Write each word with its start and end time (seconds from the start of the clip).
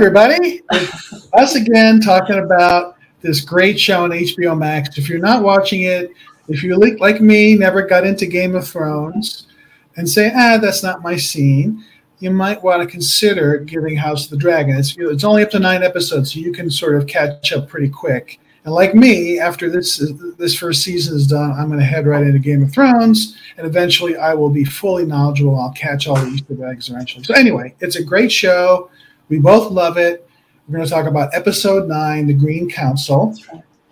Everybody. 0.00 0.62
Us 1.34 1.56
again 1.56 2.00
talking 2.00 2.38
about 2.38 2.96
this 3.20 3.42
great 3.42 3.78
show 3.78 4.04
on 4.04 4.10
HBO 4.12 4.56
Max. 4.56 4.96
If 4.96 5.10
you're 5.10 5.18
not 5.18 5.42
watching 5.42 5.82
it, 5.82 6.14
if 6.48 6.62
you 6.62 6.74
like, 6.78 6.98
like 7.00 7.20
me, 7.20 7.54
never 7.54 7.82
got 7.82 8.06
into 8.06 8.24
Game 8.24 8.54
of 8.54 8.66
Thrones 8.66 9.46
and 9.98 10.08
say, 10.08 10.32
ah, 10.34 10.56
that's 10.56 10.82
not 10.82 11.02
my 11.02 11.18
scene, 11.18 11.84
you 12.18 12.30
might 12.30 12.62
want 12.62 12.80
to 12.80 12.88
consider 12.88 13.58
giving 13.58 13.94
House 13.94 14.24
of 14.24 14.30
the 14.30 14.38
Dragon. 14.38 14.74
It's, 14.74 14.96
it's 14.96 15.22
only 15.22 15.42
up 15.42 15.50
to 15.50 15.58
nine 15.58 15.82
episodes, 15.82 16.32
so 16.32 16.40
you 16.40 16.50
can 16.50 16.70
sort 16.70 16.94
of 16.94 17.06
catch 17.06 17.52
up 17.52 17.68
pretty 17.68 17.90
quick. 17.90 18.40
And 18.64 18.72
like 18.72 18.94
me, 18.94 19.38
after 19.38 19.68
this 19.68 20.02
this 20.38 20.54
first 20.54 20.82
season 20.82 21.14
is 21.14 21.26
done, 21.26 21.52
I'm 21.52 21.66
going 21.66 21.78
to 21.78 21.84
head 21.84 22.06
right 22.06 22.22
into 22.22 22.38
Game 22.38 22.62
of 22.62 22.72
Thrones, 22.72 23.36
and 23.58 23.66
eventually 23.66 24.16
I 24.16 24.32
will 24.32 24.50
be 24.50 24.64
fully 24.64 25.04
knowledgeable. 25.04 25.60
I'll 25.60 25.72
catch 25.72 26.08
all 26.08 26.16
the 26.16 26.28
Easter 26.28 26.66
eggs 26.66 26.88
eventually. 26.88 27.24
So 27.24 27.34
anyway, 27.34 27.74
it's 27.80 27.96
a 27.96 28.02
great 28.02 28.32
show. 28.32 28.88
We 29.30 29.38
both 29.38 29.70
love 29.70 29.96
it. 29.96 30.28
We're 30.68 30.78
going 30.78 30.86
to 30.86 30.92
talk 30.92 31.06
about 31.06 31.32
episode 31.32 31.88
nine, 31.88 32.26
The 32.26 32.34
Green 32.34 32.68
Council, 32.68 33.34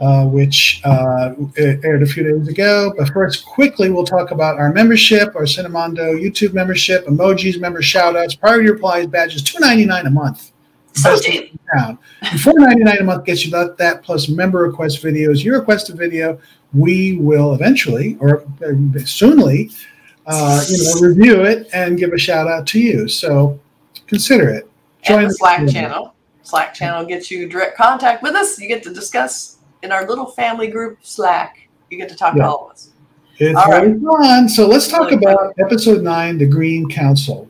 uh, 0.01 0.27
which 0.27 0.81
uh, 0.85 1.35
aired 1.57 2.03
a 2.03 2.07
few 2.07 2.25
days 2.25 2.49
ago. 2.49 2.93
But 2.99 3.09
first, 3.11 3.47
quickly, 3.47 3.89
we'll 3.89 4.05
talk 4.05 4.33
about 4.33 4.59
our 4.59 4.73
membership, 4.73 5.35
our 5.37 5.43
Cinemondo 5.43 6.21
YouTube 6.21 6.55
membership, 6.55 7.07
emojis, 7.07 7.61
member 7.61 7.81
shoutouts, 7.81 8.39
priority 8.39 8.69
replies, 8.71 9.07
badges, 9.07 9.43
two 9.43 9.59
ninety 9.61 9.87
nine 9.87 10.07
a 10.07 10.11
month. 10.11 10.51
So 10.95 11.17
cheap. 11.21 11.59
Four 12.43 12.55
ninety 12.57 12.83
nine 12.83 12.99
a 12.99 13.05
month 13.05 13.25
gets 13.25 13.45
you 13.45 13.53
that, 13.53 13.77
that 13.79 14.03
plus 14.03 14.29
member 14.29 14.63
request 14.63 15.05
videos. 15.05 15.45
You 15.45 15.55
request 15.55 15.89
a 15.91 15.95
video, 15.95 16.41
we 16.75 17.17
will 17.19 17.55
eventually 17.55 18.17
or 18.21 18.45
soonly, 19.05 19.71
uh, 20.27 20.65
you 20.69 20.83
know, 20.83 21.01
review 21.01 21.43
it 21.43 21.69
and 21.73 21.97
give 21.97 22.13
a 22.13 22.19
shout 22.19 22.49
out 22.49 22.67
to 22.69 22.81
you. 22.81 23.07
So 23.07 23.61
consider 24.09 24.49
it. 24.49 24.69
Join 25.03 25.23
and 25.23 25.31
the 25.31 25.35
Slack 25.35 25.67
the 25.67 25.73
channel. 25.73 26.15
Slack 26.43 26.75
channel 26.75 27.05
gets 27.05 27.31
you 27.31 27.49
direct 27.49 27.77
contact 27.77 28.23
with 28.23 28.35
us. 28.35 28.59
You 28.59 28.69
get 28.69 28.83
to 28.85 28.93
discuss 28.93 29.59
in 29.83 29.93
our 29.93 30.07
little 30.07 30.27
family 30.27 30.69
group 30.69 30.99
Slack. 31.03 31.69
You 31.91 31.99
get 31.99 32.09
to 32.09 32.17
talk 32.17 32.35
yeah. 32.35 32.45
to 32.45 32.49
all 32.49 32.67
of 32.67 32.73
us. 32.73 32.91
It's 33.39 33.57
all 33.57 33.71
right. 33.71 33.97
fun. 34.01 34.49
So 34.49 34.67
let's 34.67 34.89
talk 34.89 35.11
really 35.11 35.17
about 35.17 35.55
fun. 35.57 35.67
episode 35.67 36.03
nine, 36.03 36.39
the 36.39 36.47
Green 36.47 36.89
Council. 36.89 37.49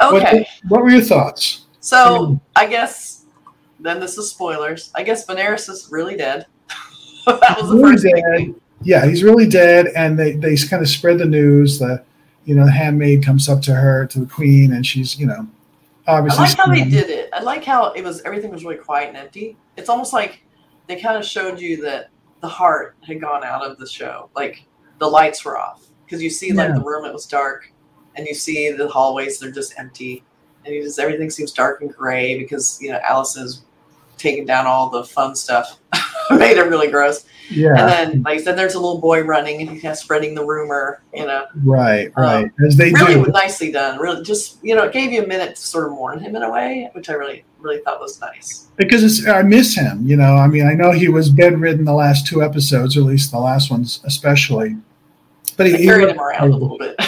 Okay. 0.00 0.38
What, 0.38 0.70
what 0.70 0.82
were 0.82 0.90
your 0.90 1.00
thoughts? 1.00 1.66
So 1.80 2.26
hmm. 2.26 2.34
I 2.54 2.66
guess 2.66 3.24
then 3.80 4.00
this 4.00 4.16
is 4.18 4.30
spoilers. 4.30 4.90
I 4.94 5.02
guess 5.02 5.26
Daenerys 5.26 5.68
is 5.68 5.88
really 5.90 6.16
dead. 6.16 6.46
that 7.26 7.56
was 7.58 7.68
the 7.68 7.76
really 7.76 7.92
first 7.92 8.04
dead. 8.04 8.22
thing. 8.36 8.60
Yeah, 8.82 9.06
he's 9.06 9.22
really 9.22 9.48
dead, 9.48 9.88
and 9.94 10.18
they 10.18 10.32
they 10.32 10.56
kind 10.56 10.82
of 10.82 10.88
spread 10.88 11.18
the 11.18 11.26
news. 11.26 11.78
The 11.78 12.02
you 12.44 12.54
know, 12.54 12.64
the 12.64 12.72
handmaid 12.72 13.24
comes 13.24 13.48
up 13.48 13.62
to 13.62 13.74
her 13.74 14.06
to 14.06 14.20
the 14.20 14.26
queen, 14.26 14.72
and 14.72 14.84
she's 14.84 15.18
you 15.18 15.26
know 15.26 15.46
obviously. 16.06 16.44
I 16.44 16.48
like 16.48 16.56
how 16.56 16.66
they 16.66 16.84
did 16.84 17.10
it. 17.10 17.30
I 17.32 17.42
like 17.42 17.64
how 17.64 17.92
it 17.92 18.02
was. 18.02 18.22
Everything 18.22 18.50
was 18.50 18.64
really 18.64 18.76
quiet 18.76 19.08
and 19.08 19.16
empty. 19.16 19.56
It's 19.76 19.88
almost 19.88 20.12
like 20.12 20.44
they 20.86 21.00
kind 21.00 21.16
of 21.16 21.24
showed 21.24 21.60
you 21.60 21.82
that 21.82 22.10
the 22.40 22.48
heart 22.48 22.96
had 23.06 23.20
gone 23.20 23.44
out 23.44 23.64
of 23.68 23.78
the 23.78 23.86
show. 23.86 24.30
Like 24.34 24.64
the 24.98 25.06
lights 25.08 25.44
were 25.44 25.58
off 25.58 25.86
because 26.04 26.22
you 26.22 26.30
see 26.30 26.48
yeah. 26.48 26.54
like 26.54 26.74
the 26.74 26.82
room 26.82 27.04
it 27.04 27.12
was 27.12 27.26
dark, 27.26 27.72
and 28.16 28.26
you 28.26 28.34
see 28.34 28.70
the 28.70 28.88
hallways 28.88 29.38
they're 29.38 29.50
just 29.50 29.78
empty, 29.78 30.24
and 30.64 30.74
you 30.74 30.82
just 30.82 30.98
everything 30.98 31.30
seems 31.30 31.52
dark 31.52 31.80
and 31.82 31.92
gray 31.92 32.38
because 32.38 32.78
you 32.80 32.90
know 32.90 33.00
Alicent's 33.08 33.64
taking 34.18 34.46
down 34.46 34.66
all 34.66 34.90
the 34.90 35.04
fun 35.04 35.34
stuff. 35.34 35.78
made 36.38 36.56
it 36.56 36.62
really 36.62 36.90
gross. 36.90 37.24
Yeah. 37.50 37.70
And 37.70 37.88
then, 37.88 38.22
like 38.22 38.40
I 38.40 38.42
said, 38.42 38.56
there's 38.56 38.74
a 38.74 38.80
little 38.80 39.00
boy 39.00 39.22
running 39.22 39.60
and 39.60 39.78
he's 39.78 39.98
spreading 39.98 40.34
the 40.34 40.44
rumor, 40.44 41.02
you 41.12 41.26
know. 41.26 41.46
Right, 41.62 42.06
um, 42.16 42.22
right. 42.22 42.44
Um, 42.44 42.66
As 42.66 42.76
they 42.76 42.92
really 42.92 43.24
do. 43.24 43.30
nicely 43.30 43.70
done. 43.70 43.98
Really, 43.98 44.22
just 44.22 44.62
you 44.62 44.74
know, 44.74 44.84
it 44.84 44.92
gave 44.92 45.12
you 45.12 45.22
a 45.22 45.26
minute 45.26 45.56
to 45.56 45.62
sort 45.62 45.86
of 45.86 45.92
mourn 45.92 46.20
him 46.20 46.36
in 46.36 46.42
a 46.42 46.50
way, 46.50 46.90
which 46.92 47.10
I 47.10 47.14
really, 47.14 47.44
really 47.60 47.80
thought 47.80 48.00
was 48.00 48.20
nice. 48.20 48.68
Because 48.76 49.26
I 49.26 49.42
miss 49.42 49.74
him. 49.74 50.06
You 50.06 50.16
know, 50.16 50.36
I 50.36 50.46
mean, 50.46 50.66
I 50.66 50.74
know 50.74 50.92
he 50.92 51.08
was 51.08 51.30
bedridden 51.30 51.84
the 51.84 51.92
last 51.92 52.26
two 52.26 52.42
episodes, 52.42 52.96
or 52.96 53.00
at 53.00 53.06
least 53.06 53.30
the 53.30 53.38
last 53.38 53.70
ones, 53.70 54.00
especially. 54.04 54.76
But 55.56 55.66
he, 55.66 55.84
carried 55.84 56.06
he, 56.06 56.10
him 56.12 56.20
around 56.20 56.52
a 56.52 56.56
little 56.56 56.78
bit. 56.78 56.98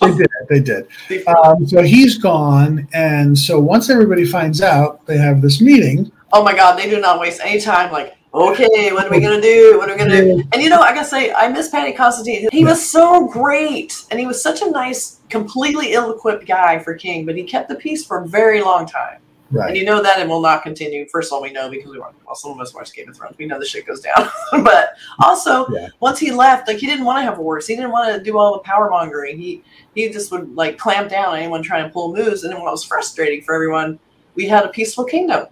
they 0.00 0.12
did. 0.60 0.88
They 1.08 1.18
did. 1.18 1.26
Um, 1.26 1.66
so 1.66 1.82
he's 1.82 2.18
gone, 2.18 2.88
and 2.92 3.36
so 3.36 3.58
once 3.58 3.90
everybody 3.90 4.24
finds 4.24 4.60
out, 4.60 5.04
they 5.06 5.18
have 5.18 5.40
this 5.40 5.60
meeting. 5.60 6.12
Oh 6.32 6.42
my 6.42 6.54
God! 6.54 6.78
They 6.78 6.88
do 6.88 7.00
not 7.00 7.20
waste 7.20 7.40
any 7.42 7.60
time. 7.60 7.92
Like 7.92 8.16
okay, 8.34 8.92
what 8.92 9.06
are 9.06 9.10
we 9.10 9.20
gonna 9.20 9.40
do? 9.40 9.78
What 9.78 9.88
are 9.88 9.92
we 9.92 9.98
gonna 9.98 10.20
do? 10.20 10.42
And 10.52 10.62
you 10.62 10.68
know, 10.68 10.80
I 10.80 10.92
gotta 10.92 11.06
say, 11.06 11.32
I 11.32 11.48
miss 11.48 11.68
Paddy 11.68 11.92
Considine. 11.92 12.48
He 12.50 12.64
was 12.64 12.90
so 12.90 13.28
great, 13.28 14.04
and 14.10 14.18
he 14.18 14.26
was 14.26 14.42
such 14.42 14.62
a 14.62 14.70
nice, 14.70 15.20
completely 15.28 15.92
ill-equipped 15.92 16.46
guy 16.46 16.78
for 16.78 16.94
King, 16.94 17.24
but 17.24 17.36
he 17.36 17.44
kept 17.44 17.68
the 17.68 17.76
peace 17.76 18.04
for 18.04 18.22
a 18.22 18.26
very 18.26 18.60
long 18.60 18.86
time. 18.86 19.20
Right. 19.50 19.68
And 19.68 19.76
you 19.76 19.84
know 19.84 20.02
that 20.02 20.18
it 20.18 20.26
will 20.26 20.40
not 20.40 20.62
continue. 20.64 21.06
First 21.08 21.30
of 21.30 21.36
all, 21.36 21.42
we 21.42 21.52
know 21.52 21.70
because 21.70 21.92
we 21.92 21.98
watch, 21.98 22.14
well, 22.26 22.34
some 22.34 22.50
of 22.50 22.60
us 22.60 22.74
watch 22.74 22.92
Game 22.92 23.08
of 23.08 23.16
Thrones. 23.16 23.36
We 23.38 23.46
know 23.46 23.58
the 23.58 23.64
shit 23.64 23.86
goes 23.86 24.00
down. 24.00 24.28
but 24.64 24.94
also, 25.22 25.68
yeah. 25.68 25.88
once 26.00 26.18
he 26.18 26.32
left, 26.32 26.66
like 26.66 26.78
he 26.78 26.86
didn't 26.86 27.04
want 27.04 27.18
to 27.18 27.22
have 27.22 27.38
wars. 27.38 27.66
He 27.66 27.76
didn't 27.76 27.92
want 27.92 28.16
to 28.16 28.22
do 28.22 28.36
all 28.36 28.54
the 28.54 28.60
power 28.60 28.90
mongering. 28.90 29.38
He 29.38 29.62
he 29.94 30.08
just 30.08 30.32
would 30.32 30.54
like 30.56 30.76
clamp 30.76 31.10
down 31.10 31.26
on 31.26 31.38
anyone 31.38 31.62
trying 31.62 31.84
to 31.84 31.90
pull 31.90 32.12
moves. 32.12 32.42
And 32.42 32.52
then 32.52 32.60
what 32.60 32.72
was 32.72 32.82
frustrating 32.82 33.42
for 33.42 33.54
everyone, 33.54 34.00
we 34.34 34.48
had 34.48 34.64
a 34.64 34.68
peaceful 34.68 35.04
kingdom. 35.04 35.46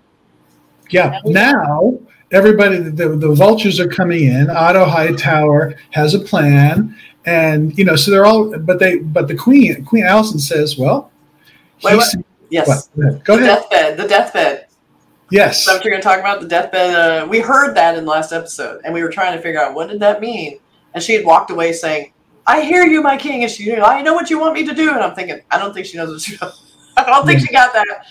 Yeah. 0.90 1.20
Now 1.24 1.98
everybody, 2.32 2.78
the, 2.78 3.10
the 3.10 3.34
vultures 3.34 3.78
are 3.78 3.88
coming 3.88 4.24
in. 4.24 4.50
Otto 4.50 4.84
Hightower 4.84 5.74
has 5.90 6.14
a 6.14 6.18
plan, 6.18 6.96
and 7.26 7.76
you 7.78 7.84
know, 7.84 7.96
so 7.96 8.10
they're 8.10 8.24
all. 8.24 8.58
But 8.58 8.78
they, 8.78 8.98
but 8.98 9.28
the 9.28 9.36
queen, 9.36 9.84
Queen 9.84 10.04
Alicent 10.04 10.40
says, 10.40 10.76
"Well, 10.76 11.12
wait, 11.82 11.96
what? 11.96 12.14
yes, 12.50 12.90
what? 12.94 13.24
Go 13.24 13.36
the 13.36 13.44
ahead. 13.44 13.64
Deathbed, 13.70 13.96
the 13.98 14.08
deathbed." 14.08 14.66
Yes. 15.30 15.64
So 15.64 15.74
what 15.74 15.84
you're 15.84 15.92
going 15.92 16.02
to 16.02 16.06
talk 16.06 16.20
about 16.20 16.42
the 16.42 16.48
deathbed. 16.48 16.94
Uh, 16.94 17.26
we 17.26 17.40
heard 17.40 17.74
that 17.74 17.96
in 17.96 18.04
the 18.04 18.10
last 18.10 18.32
episode, 18.32 18.82
and 18.84 18.92
we 18.92 19.02
were 19.02 19.08
trying 19.08 19.34
to 19.36 19.42
figure 19.42 19.60
out 19.60 19.74
what 19.74 19.88
did 19.88 20.00
that 20.00 20.20
mean. 20.20 20.58
And 20.94 21.02
she 21.02 21.14
had 21.14 21.24
walked 21.24 21.50
away 21.50 21.72
saying, 21.72 22.12
"I 22.46 22.62
hear 22.62 22.84
you, 22.84 23.02
my 23.02 23.16
king." 23.16 23.42
And 23.42 23.50
she, 23.50 23.64
knew, 23.64 23.82
I 23.82 24.02
know 24.02 24.14
what 24.14 24.28
you 24.28 24.38
want 24.38 24.54
me 24.54 24.66
to 24.66 24.74
do. 24.74 24.90
And 24.90 25.00
I'm 25.00 25.14
thinking, 25.14 25.40
I 25.50 25.58
don't 25.58 25.72
think 25.72 25.86
she 25.86 25.96
knows 25.96 26.10
what 26.10 26.20
she. 26.20 26.36
I 26.96 27.04
don't 27.04 27.24
think 27.24 27.40
she 27.40 27.50
got 27.50 27.72
that. 27.72 28.06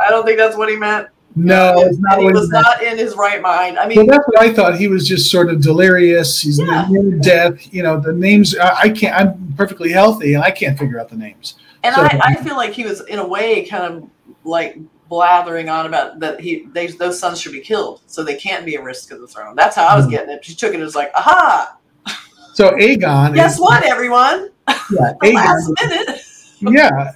I 0.00 0.08
don't 0.08 0.24
think 0.24 0.38
that's 0.38 0.56
what 0.56 0.70
he 0.70 0.76
meant. 0.76 1.08
No, 1.38 1.82
it's 1.82 1.98
not. 1.98 2.18
he 2.18 2.32
was 2.32 2.48
not 2.48 2.82
in 2.82 2.96
his 2.96 3.14
right 3.14 3.42
mind. 3.42 3.78
I 3.78 3.86
mean, 3.86 3.98
well, 3.98 4.06
that's 4.06 4.26
what 4.26 4.40
I 4.40 4.52
thought. 4.54 4.78
He 4.78 4.88
was 4.88 5.06
just 5.06 5.30
sort 5.30 5.50
of 5.50 5.60
delirious. 5.60 6.40
He's 6.40 6.58
yeah. 6.58 6.86
near 6.88 7.18
death. 7.18 7.72
You 7.74 7.82
know, 7.82 8.00
the 8.00 8.14
names. 8.14 8.56
I, 8.56 8.80
I, 8.84 8.88
can't. 8.88 9.14
I'm 9.14 9.52
perfectly 9.54 9.92
healthy, 9.92 10.32
and 10.32 10.42
I 10.42 10.50
can't 10.50 10.78
figure 10.78 10.98
out 10.98 11.10
the 11.10 11.16
names. 11.16 11.56
And 11.84 11.94
so, 11.94 12.00
I, 12.00 12.20
I 12.22 12.34
feel 12.36 12.56
like 12.56 12.72
he 12.72 12.84
was 12.84 13.02
in 13.02 13.18
a 13.18 13.26
way 13.26 13.66
kind 13.66 13.84
of 13.84 14.10
like 14.44 14.78
blathering 15.10 15.68
on 15.68 15.86
about 15.86 16.18
that 16.20 16.40
he 16.40 16.64
they, 16.72 16.86
those 16.86 17.20
sons 17.20 17.38
should 17.38 17.52
be 17.52 17.60
killed, 17.60 18.00
so 18.06 18.24
they 18.24 18.36
can't 18.36 18.64
be 18.64 18.76
a 18.76 18.82
risk 18.82 19.12
of 19.12 19.20
the 19.20 19.26
throne. 19.26 19.54
That's 19.56 19.76
how 19.76 19.86
I 19.86 19.94
was 19.94 20.06
mm-hmm. 20.06 20.12
getting 20.12 20.30
it. 20.30 20.44
She 20.44 20.54
took 20.54 20.72
it 20.72 20.80
as 20.80 20.94
like, 20.96 21.10
aha. 21.14 21.76
So 22.54 22.70
Aegon. 22.70 23.34
Guess 23.34 23.56
is, 23.56 23.60
what, 23.60 23.84
everyone? 23.84 24.48
Yeah, 24.66 24.74
Aegon. 25.22 25.34
last 25.34 25.72
minute. 25.82 26.22
yeah, 26.62 27.12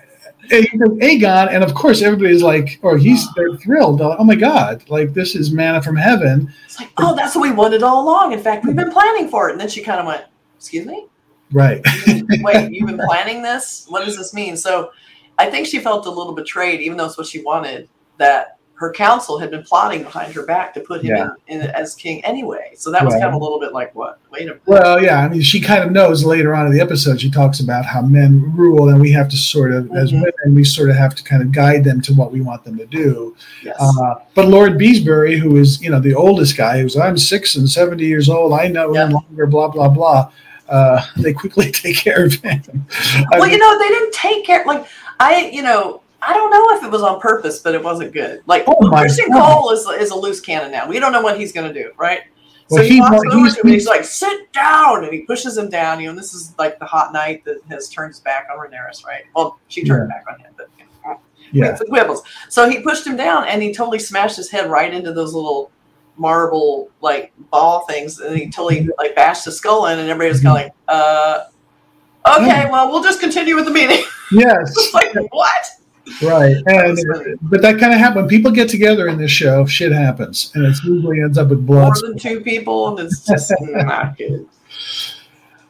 Aegon, 0.50 1.52
and 1.52 1.62
of 1.62 1.74
course 1.74 2.02
everybody's 2.02 2.42
like, 2.42 2.78
or 2.82 2.98
he's 2.98 3.26
they're 3.34 3.56
thrilled. 3.56 3.98
They're 3.98 4.08
like, 4.08 4.20
Oh 4.20 4.24
my 4.24 4.34
god, 4.34 4.88
like 4.88 5.14
this 5.14 5.34
is 5.34 5.50
manna 5.50 5.82
from 5.82 5.96
heaven. 5.96 6.52
It's 6.64 6.78
like, 6.78 6.90
oh, 6.98 7.14
that's 7.14 7.34
what 7.34 7.42
we 7.42 7.52
wanted 7.52 7.82
all 7.82 8.02
along. 8.02 8.32
In 8.32 8.40
fact, 8.40 8.64
we've 8.64 8.76
been 8.76 8.92
planning 8.92 9.28
for 9.28 9.48
it. 9.48 9.52
And 9.52 9.60
then 9.60 9.68
she 9.68 9.82
kind 9.82 10.00
of 10.00 10.06
went, 10.06 10.24
excuse 10.56 10.86
me? 10.86 11.06
Right. 11.52 11.84
Wait, 12.06 12.70
you've 12.70 12.86
been 12.86 13.00
planning 13.06 13.42
this? 13.42 13.86
What 13.88 14.04
does 14.04 14.16
this 14.16 14.32
mean? 14.32 14.56
So 14.56 14.92
I 15.38 15.50
think 15.50 15.66
she 15.66 15.80
felt 15.80 16.06
a 16.06 16.10
little 16.10 16.34
betrayed, 16.34 16.80
even 16.80 16.96
though 16.96 17.06
it's 17.06 17.18
what 17.18 17.26
she 17.26 17.42
wanted, 17.42 17.88
that 18.18 18.58
her 18.80 18.90
council 18.90 19.38
had 19.38 19.50
been 19.50 19.62
plotting 19.62 20.02
behind 20.02 20.32
her 20.32 20.42
back 20.46 20.72
to 20.72 20.80
put 20.80 21.02
him 21.02 21.14
yeah. 21.14 21.28
in, 21.48 21.60
in, 21.60 21.66
as 21.72 21.94
king 21.94 22.24
anyway. 22.24 22.72
So 22.76 22.90
that 22.90 23.04
was 23.04 23.12
kind 23.12 23.26
of 23.26 23.34
a 23.34 23.36
little 23.36 23.60
bit 23.60 23.74
like, 23.74 23.94
what? 23.94 24.18
Wait 24.32 24.44
a 24.44 24.44
minute. 24.46 24.62
Well, 24.64 25.02
yeah. 25.02 25.18
I 25.18 25.28
mean, 25.28 25.42
she 25.42 25.60
kind 25.60 25.84
of 25.84 25.92
knows 25.92 26.24
later 26.24 26.54
on 26.54 26.64
in 26.64 26.72
the 26.72 26.80
episode, 26.80 27.20
she 27.20 27.30
talks 27.30 27.60
about 27.60 27.84
how 27.84 28.00
men 28.00 28.40
rule 28.56 28.88
and 28.88 28.98
we 28.98 29.12
have 29.12 29.28
to 29.28 29.36
sort 29.36 29.72
of, 29.72 29.84
mm-hmm. 29.84 29.96
as 29.98 30.12
women, 30.14 30.54
we 30.54 30.64
sort 30.64 30.88
of 30.88 30.96
have 30.96 31.14
to 31.16 31.22
kind 31.22 31.42
of 31.42 31.52
guide 31.52 31.84
them 31.84 32.00
to 32.00 32.14
what 32.14 32.32
we 32.32 32.40
want 32.40 32.64
them 32.64 32.78
to 32.78 32.86
do. 32.86 33.36
Yes. 33.62 33.76
Uh, 33.78 34.14
but 34.34 34.48
Lord 34.48 34.78
Beesbury, 34.78 35.38
who 35.38 35.56
is, 35.56 35.82
you 35.82 35.90
know, 35.90 36.00
the 36.00 36.14
oldest 36.14 36.56
guy, 36.56 36.80
who's, 36.80 36.96
I'm 36.96 37.18
six 37.18 37.56
and 37.56 37.68
70 37.68 38.02
years 38.02 38.30
old, 38.30 38.54
I 38.54 38.68
know 38.68 38.94
yeah. 38.94 39.08
longer, 39.08 39.46
blah, 39.46 39.68
blah, 39.68 39.90
blah. 39.90 40.32
Uh, 40.70 41.04
they 41.18 41.34
quickly 41.34 41.70
take 41.70 41.98
care 41.98 42.24
of 42.24 42.32
him. 42.32 42.62
well, 43.30 43.42
mean, 43.42 43.50
you 43.50 43.58
know, 43.58 43.78
they 43.78 43.88
didn't 43.88 44.14
take 44.14 44.46
care. 44.46 44.64
Like 44.64 44.86
I, 45.18 45.50
you 45.52 45.60
know, 45.60 46.00
I 46.22 46.34
don't 46.34 46.50
know 46.50 46.76
if 46.76 46.84
it 46.84 46.90
was 46.90 47.02
on 47.02 47.20
purpose, 47.20 47.60
but 47.60 47.74
it 47.74 47.82
wasn't 47.82 48.12
good. 48.12 48.42
Like 48.46 48.64
oh 48.66 48.76
Criston 48.80 49.32
Cole 49.32 49.70
is 49.70 49.86
is 50.00 50.10
a 50.10 50.16
loose 50.16 50.40
cannon 50.40 50.70
now. 50.70 50.88
We 50.88 50.98
don't 50.98 51.12
know 51.12 51.22
what 51.22 51.38
he's 51.38 51.52
going 51.52 51.72
to 51.72 51.82
do, 51.82 51.92
right? 51.96 52.22
Well, 52.70 52.84
so 52.84 52.88
he 52.88 53.00
walks 53.00 53.14
over 53.32 53.48
to 53.48 53.54
him 53.54 53.64
and 53.64 53.70
he's 53.72 53.86
like, 53.86 54.04
"Sit 54.04 54.52
down," 54.52 55.04
and 55.04 55.12
he 55.12 55.22
pushes 55.22 55.58
him 55.58 55.68
down. 55.68 56.00
You 56.00 56.10
know, 56.10 56.16
this 56.16 56.34
is 56.34 56.54
like 56.56 56.78
the 56.78 56.84
hot 56.84 57.12
knight 57.12 57.44
that 57.44 57.60
has 57.68 57.88
turned 57.88 58.10
his 58.10 58.20
back 58.20 58.48
on 58.52 58.58
Rhaenyra, 58.58 59.04
right? 59.04 59.24
Well, 59.34 59.58
she 59.68 59.82
turned 59.82 60.08
yeah. 60.08 60.18
back 60.18 60.26
on 60.32 60.40
him, 60.40 60.52
but 60.56 60.68
you 60.78 60.84
know, 61.04 61.20
yeah, 61.52 61.76
quibbles. 61.88 62.22
So 62.48 62.68
he 62.68 62.80
pushed 62.80 63.06
him 63.06 63.16
down, 63.16 63.48
and 63.48 63.60
he 63.60 63.74
totally 63.74 63.98
smashed 63.98 64.36
his 64.36 64.50
head 64.50 64.70
right 64.70 64.92
into 64.92 65.12
those 65.12 65.34
little 65.34 65.72
marble 66.16 66.90
like 67.00 67.32
ball 67.50 67.86
things, 67.86 68.20
and 68.20 68.36
he 68.38 68.50
totally 68.50 68.88
like 68.98 69.16
bashed 69.16 69.46
his 69.46 69.56
skull 69.56 69.86
in, 69.86 69.98
and 69.98 70.08
everybody 70.08 70.30
was 70.30 70.40
kind 70.40 70.56
of 70.56 70.64
like, 70.64 70.74
"Uh, 70.86 71.44
okay, 72.38 72.70
well, 72.70 72.88
we'll 72.88 73.02
just 73.02 73.20
continue 73.20 73.56
with 73.56 73.64
the 73.64 73.72
meeting." 73.72 74.04
Yes. 74.32 74.94
like 74.94 75.12
what? 75.32 75.66
Right. 76.22 76.56
And 76.66 76.98
but 77.42 77.62
that 77.62 77.78
kind 77.78 77.92
of 77.92 77.98
happens 77.98 78.16
when 78.16 78.28
people 78.28 78.50
get 78.50 78.68
together 78.68 79.08
in 79.08 79.18
this 79.18 79.30
show. 79.30 79.66
Shit 79.66 79.92
happens, 79.92 80.52
and 80.54 80.64
it 80.64 80.76
usually 80.84 81.20
ends 81.20 81.38
up 81.38 81.48
with 81.48 81.66
blood. 81.66 81.96
More 82.00 82.10
than 82.10 82.18
two 82.18 82.40
people, 82.40 82.88
and 82.88 83.06
it's 83.06 83.24
just 83.24 83.52
not 83.60 84.16
good. 84.16 84.48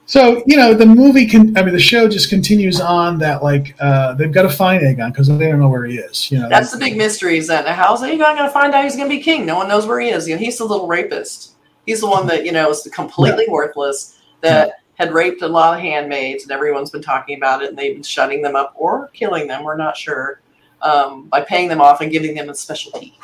So 0.07 0.43
you 0.45 0.57
know 0.57 0.75
the 0.75 0.87
movie 0.87 1.25
can. 1.25 1.57
I 1.57 1.63
mean, 1.63 1.73
the 1.73 1.79
show 1.81 2.09
just 2.09 2.31
continues 2.31 2.81
on 2.81 3.19
that 3.19 3.45
like 3.45 3.77
uh, 3.79 4.15
they've 4.15 4.33
got 4.33 4.43
to 4.43 4.51
find 4.51 4.83
Aegon 4.83 5.13
because 5.13 5.29
they 5.29 5.49
don't 5.49 5.61
know 5.61 5.69
where 5.69 5.85
he 5.85 5.99
is. 5.99 6.33
You 6.33 6.41
know, 6.41 6.49
that's 6.49 6.73
the 6.73 6.79
big 6.79 6.97
mystery. 6.97 7.39
Is 7.39 7.47
that 7.47 7.65
how's 7.69 8.03
Aegon 8.03 8.19
going 8.19 8.39
to 8.39 8.51
find 8.51 8.75
out 8.75 8.83
he's 8.83 8.97
going 8.97 9.09
to 9.09 9.17
be 9.17 9.23
king? 9.23 9.47
No 9.47 9.57
one 9.57 9.69
knows 9.69 9.87
where 9.87 10.01
he 10.01 10.09
is. 10.09 10.29
You 10.29 10.35
know, 10.35 10.41
he's 10.41 10.59
the 10.59 10.65
little 10.65 10.89
rapist. 10.89 11.53
He's 11.87 12.01
the 12.01 12.09
one 12.09 12.27
that 12.27 12.45
you 12.45 12.51
know 12.51 12.71
is 12.71 12.89
completely 12.93 13.45
yeah. 13.47 13.53
worthless. 13.53 14.21
That 14.41 14.69
yeah. 14.69 14.75
Had 15.00 15.14
raped 15.14 15.41
a 15.41 15.49
lot 15.49 15.73
of 15.75 15.81
handmaids, 15.81 16.43
and 16.43 16.52
everyone's 16.52 16.91
been 16.91 17.00
talking 17.00 17.38
about 17.38 17.62
it, 17.62 17.70
and 17.70 17.79
they've 17.79 17.94
been 17.94 18.02
shutting 18.02 18.43
them 18.43 18.55
up 18.55 18.75
or 18.76 19.08
killing 19.14 19.49
them. 19.49 19.64
We're 19.64 19.79
not 19.79 19.97
sure 19.97 20.43
um, 20.82 21.26
by 21.29 21.41
paying 21.41 21.69
them 21.70 21.81
off 21.81 22.02
and 22.02 22.12
giving 22.12 22.35
them 22.35 22.50
a 22.50 22.55
specialty. 22.55 23.19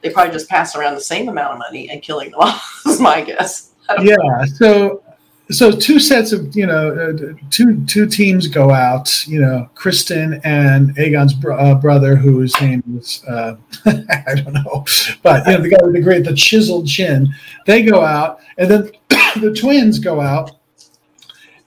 They 0.00 0.08
probably 0.08 0.32
just 0.32 0.48
pass 0.48 0.74
around 0.74 0.94
the 0.94 1.02
same 1.02 1.28
amount 1.28 1.52
of 1.52 1.58
money 1.58 1.90
and 1.90 2.00
killing 2.00 2.30
them 2.30 2.40
off. 2.40 2.82
is 2.86 2.98
my 2.98 3.20
guess. 3.20 3.72
Yeah. 4.00 4.16
Know. 4.16 4.44
So 4.46 5.02
so 5.50 5.70
two 5.70 6.00
sets 6.00 6.32
of 6.32 6.56
you 6.56 6.64
know 6.64 6.92
uh, 6.94 7.34
two 7.50 7.84
two 7.84 8.06
teams 8.06 8.46
go 8.46 8.70
out 8.70 9.26
you 9.26 9.38
know 9.38 9.68
Criston 9.74 10.40
and 10.44 10.96
Aegon's 10.96 11.34
br- 11.34 11.52
uh, 11.52 11.74
brother 11.74 12.16
whose 12.16 12.58
name 12.58 12.82
is 12.96 13.22
uh, 13.28 13.56
I 13.84 14.34
don't 14.36 14.54
know 14.54 14.86
but 15.22 15.46
you 15.46 15.52
know 15.52 15.62
the 15.62 15.68
guy 15.68 15.76
with 15.82 15.92
the 15.92 16.00
great 16.00 16.24
the 16.24 16.32
chiseled 16.32 16.86
chin 16.86 17.34
they 17.66 17.82
go 17.82 18.02
out 18.02 18.40
and 18.56 18.70
then 18.70 18.92
the 19.40 19.54
twins 19.54 19.98
go 19.98 20.22
out 20.22 20.52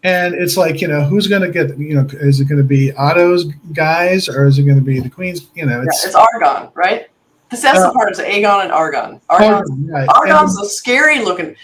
and 0.05 0.35
it's 0.35 0.55
like 0.55 0.81
you 0.81 0.87
know 0.87 1.01
who's 1.03 1.27
going 1.27 1.41
to 1.41 1.49
get 1.49 1.77
you 1.77 1.95
know 1.95 2.07
is 2.13 2.39
it 2.39 2.45
going 2.45 2.61
to 2.61 2.67
be 2.67 2.93
Otto's 2.93 3.45
guys 3.73 4.29
or 4.29 4.45
is 4.45 4.57
it 4.57 4.63
going 4.63 4.77
to 4.77 4.83
be 4.83 4.99
the 4.99 5.09
Queen's 5.09 5.47
you 5.55 5.65
know 5.65 5.81
it's, 5.81 6.03
yeah, 6.03 6.07
it's 6.07 6.15
Argon 6.15 6.71
right 6.73 7.09
the 7.49 7.57
that's 7.57 7.79
the 7.79 7.87
uh, 7.87 7.93
part 7.93 8.11
is 8.11 8.19
Aegon 8.19 8.63
and 8.63 8.71
Argon 8.71 9.19
Argon's, 9.29 9.69
Argon, 9.69 9.87
right. 9.87 10.09
Argon's 10.09 10.57
and, 10.57 10.65
a 10.65 10.69
scary 10.69 11.19
looking 11.23 11.55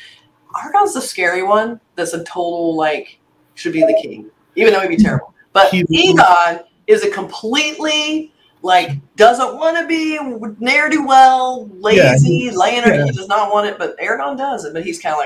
Argon's 0.56 0.94
the 0.94 1.02
scary 1.02 1.44
one. 1.44 1.80
That's 1.96 2.14
a 2.14 2.24
total 2.24 2.76
like 2.76 3.20
should 3.56 3.74
be 3.74 3.82
the 3.82 3.98
king, 4.02 4.30
even 4.56 4.74
though 4.74 4.82
he'd 4.82 4.90
be 4.90 4.98
terrible. 4.98 5.34
But 5.54 5.72
Aegon 5.72 6.64
is 6.88 7.04
a 7.04 7.12
completely 7.12 8.34
like 8.62 8.92
doesn't 9.16 9.56
want 9.56 9.78
to 9.78 9.88
be 9.88 10.20
ne'er 10.60 10.90
do 10.90 11.06
well, 11.06 11.68
lazy, 11.74 12.50
yeah, 12.52 12.52
laying 12.52 12.84
yeah. 12.86 13.06
He 13.06 13.12
does 13.12 13.28
not 13.28 13.52
want 13.52 13.68
it, 13.68 13.78
but 13.78 13.98
Aragorn 14.00 14.38
does 14.38 14.66
it. 14.66 14.74
But 14.74 14.84
he's 14.84 15.00
kind 15.00 15.16
of 15.16 15.20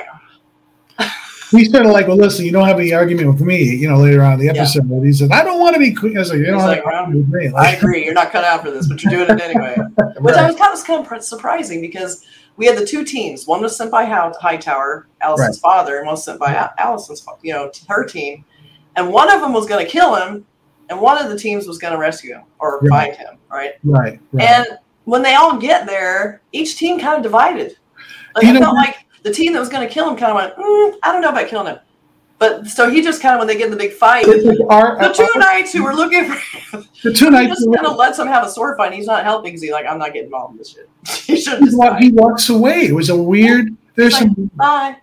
like. 0.98 1.12
he's 1.56 1.72
sort 1.72 1.86
of 1.86 1.92
like, 1.92 2.08
well, 2.08 2.18
listen, 2.18 2.46
you 2.46 2.52
don't 2.52 2.68
have 2.68 2.80
any 2.80 2.94
argument 2.94 3.28
with 3.28 3.42
me. 3.42 3.64
You 3.64 3.90
know, 3.90 3.98
later 3.98 4.24
on 4.24 4.34
in 4.34 4.40
the 4.40 4.50
episode, 4.50 4.90
yeah. 4.90 5.04
he 5.04 5.14
says, 5.14 5.32
I 5.32 5.44
don't 5.44 5.60
want 5.60 5.74
to 5.76 5.80
be 5.80 5.94
queen. 5.94 6.18
I 6.18 6.20
was 6.22 6.30
like, 6.30 6.40
you 6.40 6.46
don't 6.46 6.60
like, 6.60 6.86
with 7.08 7.28
me. 7.30 7.50
Like, 7.50 7.68
I 7.68 7.72
agree. 7.78 8.06
You're 8.06 8.14
not 8.14 8.32
cut 8.32 8.44
out 8.44 8.64
for 8.64 8.72
this, 8.72 8.88
but 8.88 9.04
you're 9.04 9.12
doing 9.12 9.30
it 9.30 9.42
anyway. 9.42 9.76
right. 9.78 10.22
Which 10.22 10.36
I 10.36 10.48
was 10.48 10.56
kind 10.56 10.74
of, 10.74 11.08
kind 11.08 11.20
of 11.20 11.24
surprising 11.24 11.82
because 11.82 12.26
we 12.58 12.66
had 12.66 12.78
the 12.78 12.86
two 12.86 13.04
teams. 13.04 13.48
One 13.48 13.62
was 13.62 13.76
sent 13.76 13.92
by 13.92 14.06
Hightower, 14.06 15.08
Alicent's 15.24 15.40
right. 15.40 15.56
father, 15.58 15.98
and 15.98 16.06
one 16.06 16.14
was 16.14 16.24
sent 16.24 16.40
by 16.40 16.70
Alicent's, 16.80 17.26
you 17.42 17.54
know, 17.54 17.72
her 17.88 18.06
team. 18.06 18.46
And 18.96 19.12
one 19.12 19.32
of 19.32 19.42
them 19.42 19.52
was 19.52 19.66
going 19.66 19.86
to 19.86 19.92
kill 19.92 20.16
him, 20.16 20.46
and 20.90 21.00
one 21.00 21.18
of 21.18 21.30
the 21.30 21.38
teams 21.38 21.68
was 21.68 21.78
going 21.78 21.94
to 21.94 22.00
rescue 22.00 22.36
him 22.36 22.44
or 22.60 22.80
right. 22.80 22.90
find 22.90 23.16
him, 23.16 23.38
right? 23.50 23.74
right? 23.84 24.20
Right. 24.32 24.48
And 24.48 24.80
when 25.04 25.22
they 25.22 25.36
all 25.36 25.58
get 25.58 25.86
there, 25.86 26.42
each 26.52 26.78
team 26.78 27.00
kind 27.00 27.18
of 27.18 27.24
divided. 27.24 27.78
Like, 28.36 28.46
I 28.46 28.60
felt 28.60 28.76
like 28.76 29.05
the 29.26 29.34
team 29.34 29.54
that 29.54 29.60
was 29.60 29.70
going 29.70 29.86
to 29.86 29.92
kill 29.92 30.08
him 30.08 30.16
kind 30.16 30.32
of 30.32 30.36
went, 30.36 30.56
mm, 30.56 31.00
I 31.02 31.12
don't 31.12 31.22
know 31.22 31.30
about 31.30 31.48
killing 31.48 31.66
him. 31.66 31.80
But 32.38 32.68
so 32.68 32.92
he 32.92 33.02
just 33.02 33.22
kind 33.22 33.34
of 33.34 33.40
when 33.40 33.48
they 33.48 33.56
get 33.56 33.66
in 33.66 33.72
the 33.72 33.78
big 33.78 33.94
fight, 33.94 34.28
our, 34.28 35.00
the 35.00 35.14
two 35.14 35.24
our, 35.24 35.40
knights 35.40 35.74
who 35.74 35.84
were 35.84 35.96
looking 35.96 36.26
for 36.26 36.36
him, 36.78 36.86
the 37.02 37.12
two 37.12 37.32
knights 37.32 37.56
just 37.56 37.74
kind 37.74 37.88
of 37.88 37.96
lets 37.96 38.20
him 38.20 38.28
have 38.28 38.46
a 38.46 38.50
sword 38.50 38.78
fight. 38.78 38.94
He's 38.94 39.08
not 39.08 39.24
helping 39.24 39.52
because 39.52 39.62
he's 39.62 39.72
like, 39.72 39.86
I'm 39.88 39.98
not 39.98 40.14
getting 40.14 40.26
involved 40.26 40.52
in 40.52 40.58
this 40.60 40.70
shit. 40.70 40.90
he 41.26 41.42
should 41.42 41.60
just. 41.62 41.78
He 42.00 42.12
walks 42.12 42.50
away. 42.50 42.86
It 42.88 42.94
was 42.94 43.10
a 43.10 43.16
weird. 43.16 43.76
There's 43.96 44.14
like, 44.14 44.24
some. 44.24 44.52
Bye. 44.56 44.98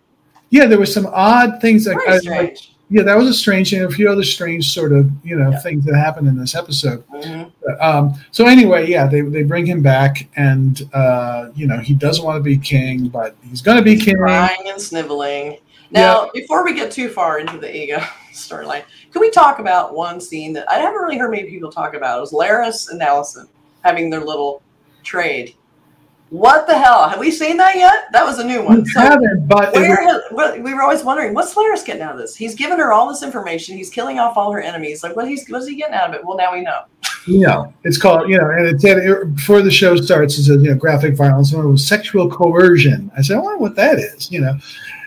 Yeah, 0.51 0.67
there 0.67 0.79
was 0.79 0.93
some 0.93 1.07
odd 1.07 1.61
things. 1.61 1.89
I, 1.89 1.95
like, 1.95 2.59
yeah, 2.93 3.03
that 3.05 3.17
was 3.17 3.27
a 3.27 3.33
strange 3.33 3.71
thing. 3.71 3.83
A 3.83 3.91
few 3.91 4.11
other 4.11 4.23
strange 4.23 4.71
sort 4.71 4.93
of 4.93 5.11
you 5.25 5.35
know 5.35 5.51
yeah. 5.51 5.59
things 5.61 5.85
that 5.87 5.97
happened 5.97 6.29
in 6.29 6.37
this 6.37 6.55
episode. 6.55 7.03
Mm-hmm. 7.09 7.49
Um, 7.81 8.15
so 8.33 8.47
anyway, 8.47 8.87
yeah, 8.87 9.07
they, 9.07 9.23
they 9.23 9.45
bring 9.45 9.65
him 9.65 9.83
back, 9.83 10.29
and 10.37 10.83
uh, 10.93 11.49
you 11.55 11.67
know 11.67 11.79
he 11.79 11.95
doesn't 11.95 12.23
want 12.23 12.37
to 12.37 12.43
be 12.43 12.59
king, 12.59 13.09
but 13.09 13.35
he's 13.49 13.63
going 13.63 13.79
to 13.79 13.83
be 13.83 13.97
king. 13.97 14.19
Crying 14.19 14.69
and 14.69 14.81
sniveling. 14.81 15.57
Now, 15.91 16.25
yeah. 16.25 16.31
before 16.35 16.65
we 16.65 16.75
get 16.75 16.93
too 16.93 17.09
far 17.09 17.39
into 17.39 17.57
the 17.59 17.75
ego 17.75 17.99
storyline, 18.33 18.85
can 19.11 19.21
we 19.21 19.31
talk 19.31 19.59
about 19.59 19.95
one 19.95 20.21
scene 20.21 20.53
that 20.53 20.71
I 20.71 20.79
haven't 20.79 21.01
really 21.01 21.17
heard 21.17 21.31
many 21.31 21.45
people 21.45 21.73
talk 21.73 21.95
about? 21.95 22.19
It 22.19 22.21
was 22.21 22.33
Larys 22.33 22.91
and 22.91 23.01
Alicent 23.01 23.49
having 23.85 24.11
their 24.11 24.25
little 24.25 24.63
trade. 25.03 25.55
What 26.33 26.67
the 26.67 26.79
hell? 26.79 27.11
Have 27.11 27.19
we 27.19 27.31
seen 27.31 27.59
that 27.59 27.77
yet? 27.77 28.07
That 28.13 28.25
was 28.25 28.39
a 28.39 28.45
new 28.45 28.65
one. 28.65 28.85
We 28.85 28.89
so 28.89 29.01
haven't, 29.01 29.47
but 29.47 29.75
we 29.75 30.73
were 30.73 30.81
always 30.81 31.05
wondering, 31.05 31.35
what's 31.35 31.55
Larys 31.55 31.85
getting 31.85 32.01
out 32.01 32.13
of 32.13 32.19
this? 32.19 32.35
He's 32.35 32.55
given 32.55 32.79
her 32.79 32.91
all 32.91 33.07
this 33.07 33.23
information. 33.23 33.77
He's 33.77 33.91
killing 33.91 34.19
off 34.19 34.39
all 34.39 34.51
her 34.51 34.61
enemies. 34.63 35.03
Like, 35.03 35.15
what 35.15 35.29
he's 35.29 35.47
what's 35.51 35.67
he 35.67 35.77
getting 35.77 35.93
out 35.93 36.09
of 36.09 36.15
it? 36.15 36.25
Well, 36.25 36.39
now 36.39 36.55
we 36.55 36.63
know. 36.63 36.85
You 37.27 37.41
know, 37.41 37.75
it's 37.85 37.99
called 37.99 38.31
you 38.31 38.39
know, 38.39 38.49
and 38.49 38.67
it 38.67 38.81
said 38.81 39.35
before 39.35 39.61
the 39.61 39.71
show 39.71 39.95
starts, 39.97 40.39
it 40.39 40.45
says 40.45 40.63
you 40.63 40.71
know, 40.71 40.75
graphic 40.75 41.17
violence. 41.17 41.53
One 41.53 41.71
was 41.71 41.87
sexual 41.87 42.31
coercion. 42.31 43.13
I 43.15 43.21
said, 43.21 43.37
I 43.37 43.41
wonder 43.41 43.59
what 43.59 43.77
that 43.77 43.99
is. 43.99 44.33
You 44.33 44.41
know, 44.41 44.59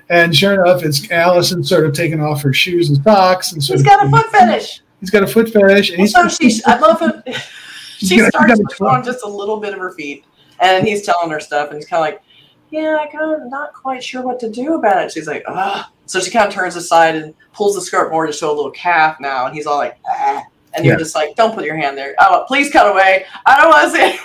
and 0.10 0.36
sure 0.36 0.54
enough, 0.63 0.83
it's 0.83 1.07
Alicent 1.07 1.66
sort 1.66 1.88
of 1.88 1.94
taking 1.94 2.22
off 2.22 2.44
her 2.44 2.54
shoes 2.54 2.89
and 2.89 3.04
socks 3.04 3.51
and 3.51 3.63
sort 3.63 3.80
he's 3.80 3.81
of. 3.81 3.88
got 3.88 4.06
a 4.06 4.10
foot 4.12 4.31
fetish. 4.31 4.83
He's 5.00 5.10
got 5.10 5.24
a 5.24 5.27
foot 5.27 5.50
fetish, 5.50 5.89
and 5.89 6.07
well, 6.13 6.30
he's. 6.39 6.63
So 6.63 6.72
I 6.72 6.77
love 6.77 7.01
it. 7.01 7.36
she 7.98 8.19
starts 8.19 8.80
on 8.80 9.04
just 9.04 9.25
a 9.25 9.27
little 9.27 9.60
bit 9.60 9.74
of 9.74 9.80
her 9.80 9.94
feet, 9.94 10.24
and 10.60 10.88
he's 10.88 11.06
telling 11.06 11.30
her 11.31 11.40
stuff, 11.40 11.69
and 11.69 11.78
he's 11.78 11.88
kind 11.88 12.06
of 12.06 12.13
like, 12.13 12.22
"Yeah, 12.69 12.98
I 13.02 13.07
kind 13.07 13.42
of 13.42 13.50
not 13.50 13.74
quite 13.74 14.04
sure 14.04 14.22
what 14.22 14.40
to 14.40 14.50
do 14.50 14.75
about 14.75 15.04
it." 15.04 15.12
She's 15.12 15.28
like, 15.28 15.44
"Ah." 15.48 15.92
So 16.06 16.19
she 16.19 16.31
kind 16.31 16.48
of 16.48 16.54
turns 16.54 16.75
aside 16.75 17.16
and 17.16 17.34
pulls 17.54 17.75
the 17.75 17.82
skirt 17.82 18.12
more 18.12 18.27
to 18.27 18.34
show 18.34 18.51
a 18.51 18.56
little 18.56 18.72
calf 18.72 19.20
now, 19.20 19.46
and 19.48 19.56
he's 19.56 19.65
all 19.65 19.77
like, 19.77 19.98
ah. 20.08 20.44
and 20.74 20.86
you're 20.86 20.98
just 20.98 21.15
like, 21.15 21.36
"Don't 21.36 21.56
put 21.56 21.65
your 21.65 21.75
hand 21.75 21.98
there. 21.98 22.15
Oh, 22.20 22.46
please 22.48 22.72
cut 22.72 22.91
away. 22.91 23.25
I 23.46 23.62
don't 23.62 23.70
want 23.70 23.91
to 23.91 23.98
see." 23.98 24.20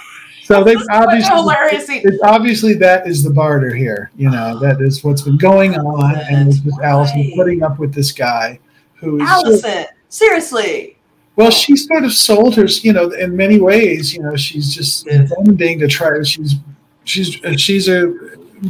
So 0.45 0.64
they 0.64 0.75
obviously 0.90 1.35
hilarious. 1.35 1.87
It's 1.88 2.23
obviously 2.23 2.75
that 2.75 3.07
is 3.07 3.23
the 3.23 3.31
barter 3.31 3.75
here. 3.75 4.11
You 4.16 4.31
know 4.31 4.59
that 4.59 4.81
is 4.81 5.02
what's 5.02 5.23
been 5.23 5.38
going 5.38 5.75
on, 5.75 6.16
and 6.16 6.49
it's 6.49 6.59
just 6.59 6.78
Alicent 6.78 7.35
putting 7.37 7.62
up 7.62 7.78
with 7.78 7.95
this 7.95 8.12
guy 8.12 8.59
who 8.95 9.21
is 9.21 9.28
Alicent. 9.28 9.87
seriously. 10.09 10.97
Well, 11.40 11.50
she 11.50 11.75
sort 11.76 12.04
of 12.04 12.12
sold 12.12 12.56
her. 12.56 12.66
You 12.66 12.92
know, 12.92 13.11
in 13.11 13.37
many 13.37 13.61
ways, 13.61 14.14
you 14.14 14.23
know, 14.23 14.37
she's 14.37 14.75
just 14.75 15.06
bending 15.06 15.78
to 15.78 15.88
try. 15.88 16.23
She's 16.23 16.56
she's 17.04 17.40
she's 17.56 17.88
a 17.88 18.12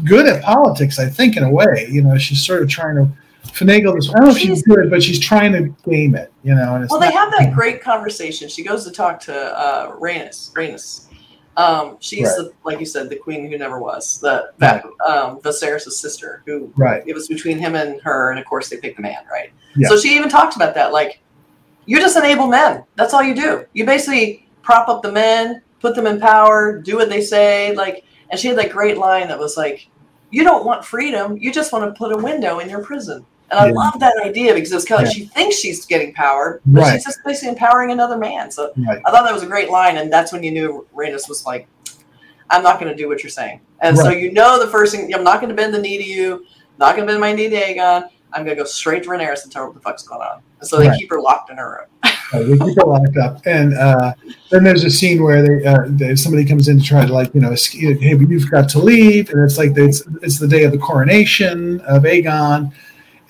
good 0.05 0.27
at 0.27 0.43
politics, 0.43 0.99
I 0.99 1.09
think, 1.09 1.37
in 1.37 1.43
a 1.43 1.51
way. 1.51 1.89
You 1.91 2.03
know, 2.03 2.17
she's 2.17 2.45
sort 2.45 2.63
of 2.63 2.69
trying 2.69 2.97
to 2.97 3.09
finagle 3.49 3.97
this. 3.97 4.09
I 4.09 4.13
don't 4.13 4.25
know 4.27 4.31
if 4.31 4.39
she's, 4.39 4.59
she's 4.59 4.63
good, 4.63 4.89
but 4.89 5.03
she's 5.03 5.19
trying 5.19 5.53
to 5.53 5.75
game 5.91 6.15
it. 6.15 6.33
You 6.45 6.55
know, 6.55 6.87
well, 6.89 7.01
they 7.01 7.11
have 7.11 7.33
that 7.39 7.53
great 7.55 7.83
conversation. 7.83 8.49
She 8.49 8.63
goes 8.63 8.85
to 8.85 8.93
talk 8.93 9.19
to 9.23 9.35
uh, 9.35 9.97
Rhaenys. 9.97 10.53
Rhaenys 10.53 11.09
um, 11.57 11.97
she's 12.01 12.29
right. 12.29 12.37
the, 12.37 12.53
like 12.65 12.81
you 12.81 12.87
said, 12.87 13.11
the 13.11 13.17
queen 13.17 13.51
who 13.51 13.59
never 13.59 13.79
was. 13.79 14.21
The 14.21 14.53
that 14.59 14.85
um, 15.07 15.41
Viserys' 15.41 15.91
sister, 15.91 16.43
who 16.47 16.73
right. 16.77 17.03
It 17.07 17.15
was 17.15 17.29
between 17.29 17.59
him 17.59 17.75
and 17.75 18.01
her, 18.03 18.31
and 18.31 18.39
of 18.39 18.47
course 18.47 18.69
they 18.69 18.77
picked 18.77 18.97
the 18.97 19.03
man, 19.03 19.25
right? 19.31 19.51
Yeah. 19.77 19.89
So 19.89 19.99
she 19.99 20.17
even 20.17 20.29
talked 20.29 20.57
about 20.57 20.75
that. 20.75 20.93
Like, 20.93 21.21
you 21.87 21.99
just 21.99 22.17
enable 22.17 22.47
men. 22.47 22.85
That's 22.97 23.15
all 23.15 23.23
you 23.23 23.35
do. 23.35 23.65
You 23.73 23.85
basically 23.85 24.49
prop 24.63 24.89
up 24.89 25.03
the 25.03 25.13
men, 25.13 25.63
put 25.81 25.95
them 25.95 26.07
in 26.07 26.21
power, 26.21 26.79
do 26.79 26.97
what 26.97 27.09
they 27.09 27.21
say. 27.21 27.75
Like, 27.75 28.05
and 28.31 28.39
she 28.39 28.49
had 28.49 28.59
that 28.59 28.71
great 28.71 28.99
line 28.99 29.29
that 29.29 29.39
was 29.39 29.57
like, 29.57 29.89
"You 30.31 30.45
don't 30.45 30.65
want 30.65 30.85
freedom. 30.85 31.37
You 31.37 31.53
just 31.53 31.73
want 31.73 31.85
to 31.85 31.99
put 31.99 32.13
a 32.13 32.17
window 32.17 32.61
in 32.61 32.69
your 32.69 32.83
prison." 32.83 33.27
And 33.51 33.59
I 33.59 33.67
yeah. 33.67 33.73
love 33.73 33.99
that 33.99 34.15
idea 34.25 34.55
because 34.55 34.71
it's 34.71 34.85
kind 34.85 35.03
of 35.03 35.09
yeah. 35.09 35.13
she 35.13 35.25
thinks 35.27 35.57
she's 35.57 35.85
getting 35.85 36.15
power, 36.15 36.61
but 36.67 36.83
right. 36.83 36.93
she's 36.93 37.05
just 37.05 37.19
basically 37.25 37.49
empowering 37.49 37.91
another 37.91 38.17
man. 38.17 38.51
So 38.51 38.73
right. 38.77 39.03
I 39.05 39.11
thought 39.11 39.25
that 39.25 39.35
was 39.35 39.43
a 39.43 39.47
great 39.47 39.71
line, 39.71 39.97
and 39.97 40.13
that's 40.13 40.33
when 40.33 40.45
you 40.45 40.53
knew 40.53 40.87
Rhaenys 40.95 41.29
was 41.29 41.45
like, 41.45 41.67
"I'm 42.51 42.63
not 42.63 42.79
going 42.79 42.93
to 42.93 42.97
do 42.97 43.09
what 43.09 43.23
you're 43.25 43.31
saying." 43.31 43.61
And 43.81 43.97
right. 43.97 44.05
so 44.05 44.11
you 44.11 44.33
know 44.33 44.65
the 44.65 44.71
first 44.71 44.95
thing, 44.95 45.13
I'm 45.13 45.25
not 45.25 45.41
going 45.41 45.49
to 45.49 45.57
bend 45.57 45.75
the 45.75 45.81
knee 45.81 45.99
to 45.99 46.05
you, 46.05 46.47
not 46.79 46.95
going 46.95 47.07
to 47.07 47.13
bend 47.13 47.21
my 47.21 47.33
knee 47.33 47.49
to 47.49 47.57
Aegon. 47.57 48.09
I'm 48.33 48.45
going 48.45 48.57
to 48.57 48.63
go 48.63 48.67
straight 48.67 49.03
to 49.05 49.11
Rhaenyra 49.11 49.43
and 49.43 49.53
tell 49.53 49.63
her 49.63 49.69
what 49.69 49.75
the 49.75 49.81
fuck's 49.81 50.03
going 50.03 50.21
on. 50.21 50.43
And 50.61 50.69
so 50.69 50.79
they 50.79 50.97
keep 50.97 51.11
her 51.11 51.21
locked 51.21 51.51
in 51.51 51.57
her 51.57 51.87
room. 52.03 52.15
they 52.33 52.59
keep 52.65 52.77
her 52.77 52.87
locked 52.87 53.17
up, 53.17 53.41
and 53.47 53.75
uh, 53.75 54.13
then 54.51 54.63
there's 54.63 54.85
a 54.85 54.91
scene 54.91 55.23
where 55.23 55.43
they, 55.43 55.67
uh, 55.67 55.85
they, 55.89 56.15
somebody 56.15 56.45
comes 56.45 56.69
in 56.69 56.79
to 56.79 56.85
try 56.85 57.05
to 57.05 57.13
like 57.13 57.35
you 57.35 57.41
know, 57.41 57.51
hey, 57.51 57.97
you've 57.99 58.51
got 58.51 58.69
to 58.71 58.79
leave, 58.79 59.31
and 59.31 59.43
it's 59.43 59.59
like 59.59 59.73
it's 59.77 60.03
it's 60.23 60.39
the 60.39 60.47
day 60.47 60.65
of 60.65 60.73
the 60.73 60.79
coronation 60.79 61.81
of 61.81 62.05
Aegon 62.05 62.73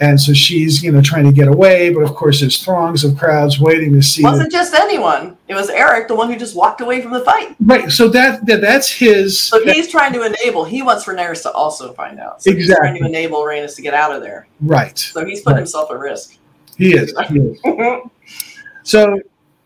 and 0.00 0.20
so 0.20 0.32
she's 0.32 0.82
you 0.82 0.90
know 0.90 1.00
trying 1.00 1.24
to 1.24 1.32
get 1.32 1.46
away 1.46 1.92
but 1.92 2.00
of 2.00 2.14
course 2.14 2.40
there's 2.40 2.62
throngs 2.62 3.04
of 3.04 3.16
crowds 3.16 3.60
waiting 3.60 3.92
to 3.92 4.02
see 4.02 4.22
it 4.22 4.24
wasn't 4.24 4.50
just 4.50 4.74
anyone 4.74 5.36
it 5.48 5.54
was 5.54 5.68
Erryk 5.70 6.08
the 6.08 6.14
one 6.14 6.30
who 6.30 6.38
just 6.38 6.56
walked 6.56 6.80
away 6.80 7.00
from 7.00 7.12
the 7.12 7.20
fight 7.20 7.54
right 7.60 7.90
so 7.90 8.08
that, 8.08 8.44
that 8.46 8.60
that's 8.60 8.90
his 8.90 9.40
so 9.40 9.62
he's 9.64 9.88
trying 9.88 10.12
to 10.12 10.22
enable 10.22 10.64
he 10.64 10.82
wants 10.82 11.04
Rhaenyra 11.04 11.40
to 11.42 11.52
also 11.52 11.92
find 11.92 12.18
out 12.18 12.42
so 12.42 12.50
exactly. 12.50 12.62
he's 12.62 12.76
trying 12.76 13.02
to 13.02 13.06
enable 13.06 13.42
Rhaenys 13.42 13.76
to 13.76 13.82
get 13.82 13.94
out 13.94 14.12
of 14.12 14.22
there 14.22 14.48
right 14.60 14.98
so 14.98 15.24
he's 15.24 15.40
putting 15.40 15.54
right. 15.54 15.60
himself 15.60 15.90
at 15.90 15.98
risk 15.98 16.38
he 16.76 16.94
is, 16.94 17.14
he 17.28 17.38
is. 17.38 17.60
so 18.84 19.20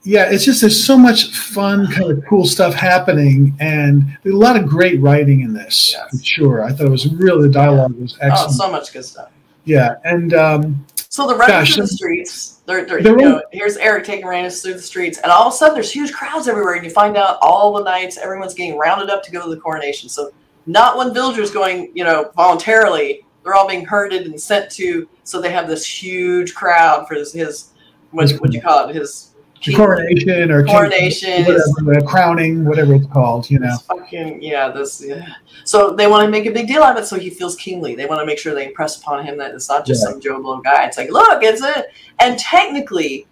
yeah, 0.04 0.30
it's 0.30 0.44
just 0.44 0.60
there's 0.60 0.84
so 0.84 0.98
much 0.98 1.30
fun, 1.30 1.90
kind 1.90 2.10
of 2.10 2.24
cool 2.26 2.44
stuff 2.46 2.74
happening, 2.74 3.56
and 3.58 4.18
a 4.26 4.30
lot 4.30 4.56
of 4.56 4.66
great 4.66 5.00
writing 5.00 5.40
in 5.40 5.54
this. 5.54 5.92
Yes. 5.92 6.10
For 6.10 6.24
sure, 6.24 6.64
I 6.64 6.72
thought 6.72 6.86
it 6.86 6.90
was 6.90 7.06
really 7.06 7.48
the 7.48 7.54
dialogue 7.54 7.98
was 7.98 8.18
excellent. 8.20 8.50
Oh, 8.50 8.66
so 8.66 8.70
much 8.70 8.92
good 8.92 9.04
stuff. 9.04 9.30
Yeah, 9.64 9.96
and 10.04 10.34
um, 10.34 10.86
So 11.08 11.26
they're 11.26 11.36
running 11.36 11.54
Gosh, 11.54 11.74
through 11.74 11.84
the 11.84 11.88
streets. 11.88 12.60
They're, 12.66 12.84
they're, 12.84 13.02
They're 13.02 13.12
you 13.12 13.18
know, 13.18 13.42
here's 13.52 13.76
Erryk 13.76 14.04
taking 14.04 14.26
Rhaenys 14.26 14.62
through 14.62 14.74
the 14.74 14.82
streets, 14.82 15.18
and 15.18 15.30
all 15.30 15.46
of 15.46 15.54
a 15.54 15.56
sudden 15.56 15.74
there's 15.74 15.92
huge 15.92 16.12
crowds 16.12 16.48
everywhere, 16.48 16.74
and 16.74 16.84
you 16.84 16.90
find 16.90 17.16
out 17.16 17.38
all 17.40 17.72
the 17.74 17.84
knights, 17.84 18.18
everyone's 18.18 18.54
getting 18.54 18.78
rounded 18.78 19.10
up 19.10 19.22
to 19.24 19.30
go 19.30 19.42
to 19.44 19.54
the 19.54 19.60
coronation. 19.60 20.08
So 20.08 20.30
not 20.66 20.96
one 20.96 21.12
villager's 21.14 21.50
going, 21.50 21.92
you 21.94 22.04
know, 22.04 22.30
voluntarily. 22.34 23.24
They're 23.42 23.54
all 23.54 23.68
being 23.68 23.84
herded 23.84 24.26
and 24.26 24.40
sent 24.40 24.70
to. 24.72 25.08
So 25.24 25.40
they 25.40 25.52
have 25.52 25.68
this 25.68 25.86
huge 25.86 26.54
crowd 26.54 27.06
for 27.06 27.14
his, 27.14 27.32
his 27.32 27.70
what 28.10 28.32
what 28.40 28.50
do 28.50 28.56
you 28.56 28.62
call 28.62 28.88
it? 28.88 28.94
His 28.94 29.33
the 29.33 29.33
coronation 29.72 30.50
or 30.50 30.64
coronation. 30.64 31.44
whatever, 31.44 32.06
crowning, 32.06 32.64
whatever 32.64 32.94
it's 32.94 33.06
called, 33.06 33.50
you 33.50 33.58
know. 33.58 33.76
Fucking 33.88 34.42
yeah, 34.42 34.70
this 34.70 35.02
yeah. 35.04 35.34
So 35.64 35.94
they 35.94 36.06
want 36.06 36.24
to 36.24 36.30
make 36.30 36.46
a 36.46 36.50
big 36.50 36.66
deal 36.66 36.82
out 36.82 36.96
of 36.96 37.02
it, 37.02 37.06
so 37.06 37.18
he 37.18 37.30
feels 37.30 37.56
kingly. 37.56 37.94
They 37.94 38.06
want 38.06 38.20
to 38.20 38.26
make 38.26 38.38
sure 38.38 38.54
they 38.54 38.66
impress 38.66 39.00
upon 39.00 39.24
him 39.24 39.38
that 39.38 39.54
it's 39.54 39.68
not 39.68 39.86
just 39.86 40.04
Yeah. 40.04 40.12
some 40.12 40.20
Joe 40.20 40.42
Blow 40.42 40.60
guy. 40.60 40.84
It's 40.86 40.98
like, 40.98 41.10
look, 41.10 41.42
it's 41.42 41.62
it. 41.62 41.86
And 42.20 42.38
technically, 42.38 43.26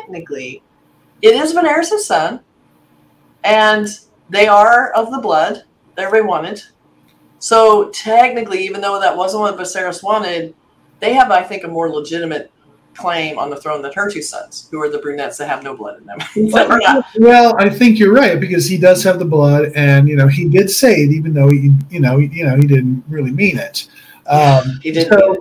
technically, 0.00 0.62
it 1.22 1.34
is 1.34 1.52
Viserys' 1.54 2.00
son, 2.00 2.40
and 3.44 3.88
they 4.30 4.46
are 4.46 4.90
of 4.92 5.10
the 5.10 5.18
blood 5.18 5.64
that 5.96 6.06
everybody 6.06 6.28
wanted. 6.28 6.62
So 7.38 7.90
technically, 7.90 8.64
even 8.64 8.80
though 8.80 9.00
that 9.00 9.16
wasn't 9.16 9.42
what 9.42 9.56
Viserys 9.56 10.02
wanted, 10.02 10.54
they 11.00 11.12
have, 11.14 11.30
I 11.30 11.42
think, 11.42 11.64
a 11.64 11.68
more 11.68 11.90
legitimate 11.90 12.50
claim 12.96 13.38
on 13.38 13.50
the 13.50 13.56
throne 13.56 13.82
than 13.82 13.92
her 13.92 14.10
two 14.10 14.22
sons, 14.22 14.68
who 14.70 14.80
are 14.80 14.88
the 14.88 14.98
brunettes 14.98 15.36
that 15.38 15.48
have 15.48 15.62
no 15.62 15.76
blood 15.76 15.98
in 15.98 16.06
them. 16.06 16.18
That 16.52 16.68
not- 16.68 17.06
Well, 17.18 17.54
I 17.58 17.68
think 17.68 17.98
you're 17.98 18.12
right 18.14 18.40
because 18.40 18.66
he 18.66 18.78
does 18.78 19.02
have 19.04 19.18
the 19.18 19.24
blood, 19.24 19.72
and 19.74 20.08
you 20.08 20.16
know 20.16 20.28
he 20.28 20.48
did 20.48 20.70
say 20.70 21.02
it, 21.02 21.12
even 21.12 21.34
though 21.34 21.48
he, 21.48 21.72
you 21.90 22.00
know, 22.00 22.18
he, 22.18 22.26
you 22.26 22.44
know, 22.44 22.56
he 22.56 22.66
didn't 22.66 23.04
really 23.08 23.32
mean 23.32 23.58
it. 23.58 23.88
Um, 24.26 24.80
he 24.82 24.90
did. 24.90 25.08
so 25.08 25.36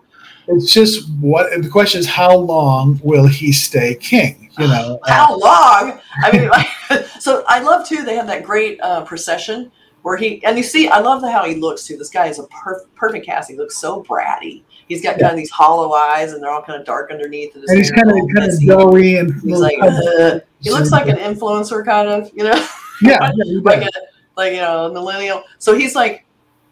it's 0.48 0.72
just 0.72 1.10
what 1.20 1.50
the 1.62 1.70
question 1.70 2.00
is, 2.00 2.08
how 2.08 2.36
long 2.36 3.00
will 3.04 3.28
he 3.28 3.52
stay 3.52 3.96
king? 3.96 4.50
You 4.58 4.68
know, 4.68 5.00
uh, 5.04 5.12
How 5.12 5.38
long? 5.38 6.00
I 6.24 6.32
mean, 6.32 6.50
like, 6.50 7.06
so 7.20 7.44
I 7.48 7.60
love 7.60 7.88
too. 7.88 8.04
They 8.04 8.16
have 8.16 8.28
that 8.28 8.44
great 8.44 8.80
uh, 8.82 9.04
procession 9.04 9.72
where 10.06 10.18
he 10.18 10.44
and 10.46 10.56
you 10.56 10.62
see. 10.62 10.88
I 10.88 11.00
love 11.00 11.22
the, 11.22 11.32
how 11.32 11.46
he 11.46 11.56
looks 11.56 11.84
too. 11.84 11.98
This 11.98 12.12
guy 12.12 12.28
is 12.28 12.38
a 12.38 12.44
per- 12.44 12.86
perfect 12.94 13.26
cast. 13.26 13.50
He 13.50 13.58
looks 13.58 13.76
so 13.76 14.04
bratty. 14.04 14.62
He's 14.88 15.02
got 15.02 15.18
kind 15.18 15.32
of 15.32 15.36
these 15.36 15.50
hollow 15.50 15.94
eyes, 15.94 16.34
and 16.34 16.44
they're 16.44 16.52
all 16.52 16.62
kind 16.62 16.80
of 16.80 16.86
dark 16.86 17.10
underneath. 17.10 17.56
And, 17.56 17.64
and 17.64 17.76
he's 17.76 17.90
kind 17.90 18.12
of 18.12 18.16
kind 18.36 18.52
of 18.52 18.62
doughy 18.64 19.18
and 19.18 19.34
He's 19.42 19.60
like, 19.60 19.82
uh, 19.82 20.42
he 20.60 20.70
looks 20.70 20.92
like 20.92 21.08
an 21.08 21.16
influencer, 21.16 21.84
kind 21.84 22.08
of, 22.08 22.30
you 22.36 22.44
know, 22.44 22.68
yeah, 23.02 23.32
yeah, 23.36 23.60
like 23.64 23.82
a 23.82 23.90
like 24.38 24.54
you 24.54 24.60
know, 24.60 24.94
millennial. 24.94 25.42
So 25.58 25.76
he's 25.76 25.96
like 25.96 26.28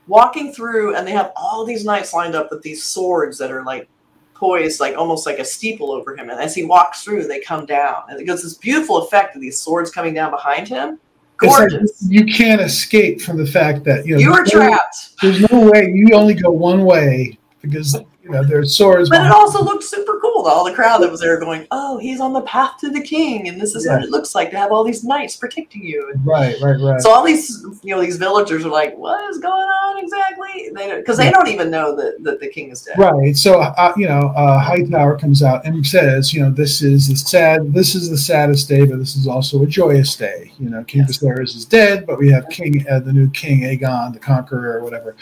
walking 0.05 0.53
through, 0.53 0.95
and 0.95 1.07
they 1.07 1.11
have 1.13 1.31
all 1.35 1.65
these 1.65 1.83
knights 1.83 2.13
lined 2.13 2.35
up 2.35 2.51
with 2.51 2.61
these 2.61 2.83
swords 2.83 3.39
that 3.39 3.49
are 3.49 3.63
like 3.63 3.89
poised, 4.35 4.79
like 4.79 4.95
almost 4.95 5.25
like 5.25 5.39
a 5.39 5.45
steeple 5.45 5.91
over 5.91 6.15
him. 6.15 6.29
And 6.29 6.39
as 6.39 6.53
he 6.53 6.65
walks 6.65 7.03
through, 7.03 7.23
they 7.23 7.39
come 7.39 7.65
down, 7.65 8.03
and 8.09 8.19
it 8.19 8.25
gives 8.25 8.43
this 8.43 8.59
beautiful 8.59 8.97
effect 8.97 9.35
of 9.35 9.41
these 9.41 9.59
swords 9.59 9.89
coming 9.89 10.13
down 10.13 10.29
behind 10.29 10.67
him. 10.67 10.99
It's 11.41 11.59
like 11.59 12.11
you 12.11 12.25
can't 12.25 12.61
escape 12.61 13.21
from 13.21 13.37
the 13.37 13.45
fact 13.45 13.83
that 13.85 14.05
you 14.05 14.15
know 14.15 14.19
you 14.19 14.31
were 14.31 14.43
no- 14.43 14.51
trapped, 14.51 15.21
There's 15.21 15.41
no 15.51 15.69
way 15.69 15.91
you 15.93 16.09
only 16.13 16.33
go 16.33 16.51
one 16.51 16.85
way 16.85 17.37
because 17.61 17.97
you 18.23 18.31
know 18.31 18.43
there's 18.43 18.75
swords. 18.75 19.09
but 19.09 19.25
it 19.25 19.31
also 19.31 19.63
looked 19.63 19.83
super 19.83 20.19
cool. 20.21 20.45
All 20.47 20.63
the 20.63 20.73
crowd 20.73 20.99
that 20.99 21.11
was 21.11 21.19
there 21.19 21.39
going, 21.39 21.67
"Oh, 21.71 21.97
he's 21.97 22.19
on 22.21 22.33
the 22.33 22.41
path 22.41 22.77
to 22.79 22.89
the 22.89 23.01
king, 23.01 23.47
and 23.47 23.59
this 23.59 23.75
is 23.75 23.85
what 23.87 24.03
it 24.03 24.09
looks 24.09 24.33
like 24.33 24.49
to 24.51 24.57
have 24.57 24.71
all 24.71 24.83
these 24.83 25.03
knights 25.03 25.35
protecting 25.35 25.83
you." 25.83 26.09
And 26.13 26.25
right, 26.25 26.55
right, 26.61 26.79
right. 26.79 27.01
So 27.01 27.11
all 27.11 27.23
these, 27.23 27.65
you 27.83 27.93
know, 27.95 28.01
these 28.01 28.17
villagers 28.17 28.65
are 28.65 28.69
like, 28.69 28.95
"What 28.97 29.29
is 29.29 29.39
going 29.39 29.53
on 29.53 30.03
exactly?" 30.03 30.69
They 30.73 30.95
because 30.97 31.17
they 31.17 31.31
don't 31.31 31.47
even 31.49 31.69
know 31.69 31.95
that, 31.95 32.23
that 32.23 32.39
the 32.39 32.47
king 32.47 32.69
is 32.69 32.81
dead. 32.83 32.97
Right. 32.97 33.35
So, 33.35 33.59
uh, 33.61 33.93
you 33.97 34.07
know, 34.07 34.31
uh, 34.35 34.59
Hightower 34.59 35.17
comes 35.19 35.43
out 35.43 35.65
and 35.65 35.85
says, 35.85 36.33
you 36.33 36.41
know, 36.41 36.49
this 36.49 36.81
is 36.81 37.07
the 37.09 37.15
sad, 37.15 37.73
this 37.73 37.95
is 37.95 38.09
the 38.09 38.17
saddest 38.17 38.69
day, 38.69 38.85
but 38.85 38.99
this 38.99 39.15
is 39.15 39.27
also 39.27 39.63
a 39.63 39.67
joyous 39.67 40.15
day. 40.15 40.51
You 40.59 40.69
know, 40.69 40.83
King 40.85 41.01
Yes. 41.07 41.17
Viserys 41.17 41.55
is 41.55 41.65
dead, 41.65 42.05
but 42.05 42.17
we 42.19 42.31
have 42.31 42.47
King, 42.49 42.85
uh, 42.89 42.99
the 42.99 43.11
new 43.11 43.29
King 43.31 43.61
Aegon, 43.61 44.13
the 44.13 44.19
Conqueror, 44.19 44.77
or 44.79 44.83
whatever, 44.83 45.15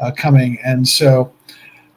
uh, 0.00 0.10
coming, 0.16 0.58
and 0.64 0.86
so 0.88 1.32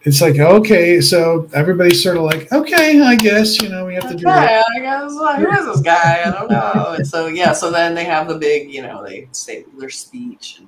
it's 0.04 0.22
like, 0.22 0.38
okay, 0.38 1.02
so 1.02 1.50
everybody's 1.54 2.02
sort 2.02 2.18
of 2.18 2.24
like, 2.24 2.52
okay, 2.52 3.02
I 3.02 3.16
guess, 3.16 3.62
you 3.62 3.70
know, 3.70 3.86
we 3.86 3.96
have 3.96 4.10
to 4.10 4.16
do 4.16 4.28
it. 4.28 4.32
I 4.32 4.80
guess 4.80 5.12
uh, 5.12 5.36
who 5.36 5.52
is 5.52 5.66
this 5.66 5.82
guy? 5.82 6.24
I 6.26 6.32
don't 6.32 6.50
know. 6.50 6.96
And 7.00 7.08
so 7.08 7.28
yeah, 7.28 7.54
so 7.54 7.72
then 7.72 7.96
they 7.96 8.06
have 8.06 8.28
the 8.28 8.38
big, 8.38 8.72
you 8.74 8.82
know, 8.82 9.04
they 9.06 9.28
say 9.32 9.66
their 9.78 9.90
speech 9.90 10.58
and 10.60 10.68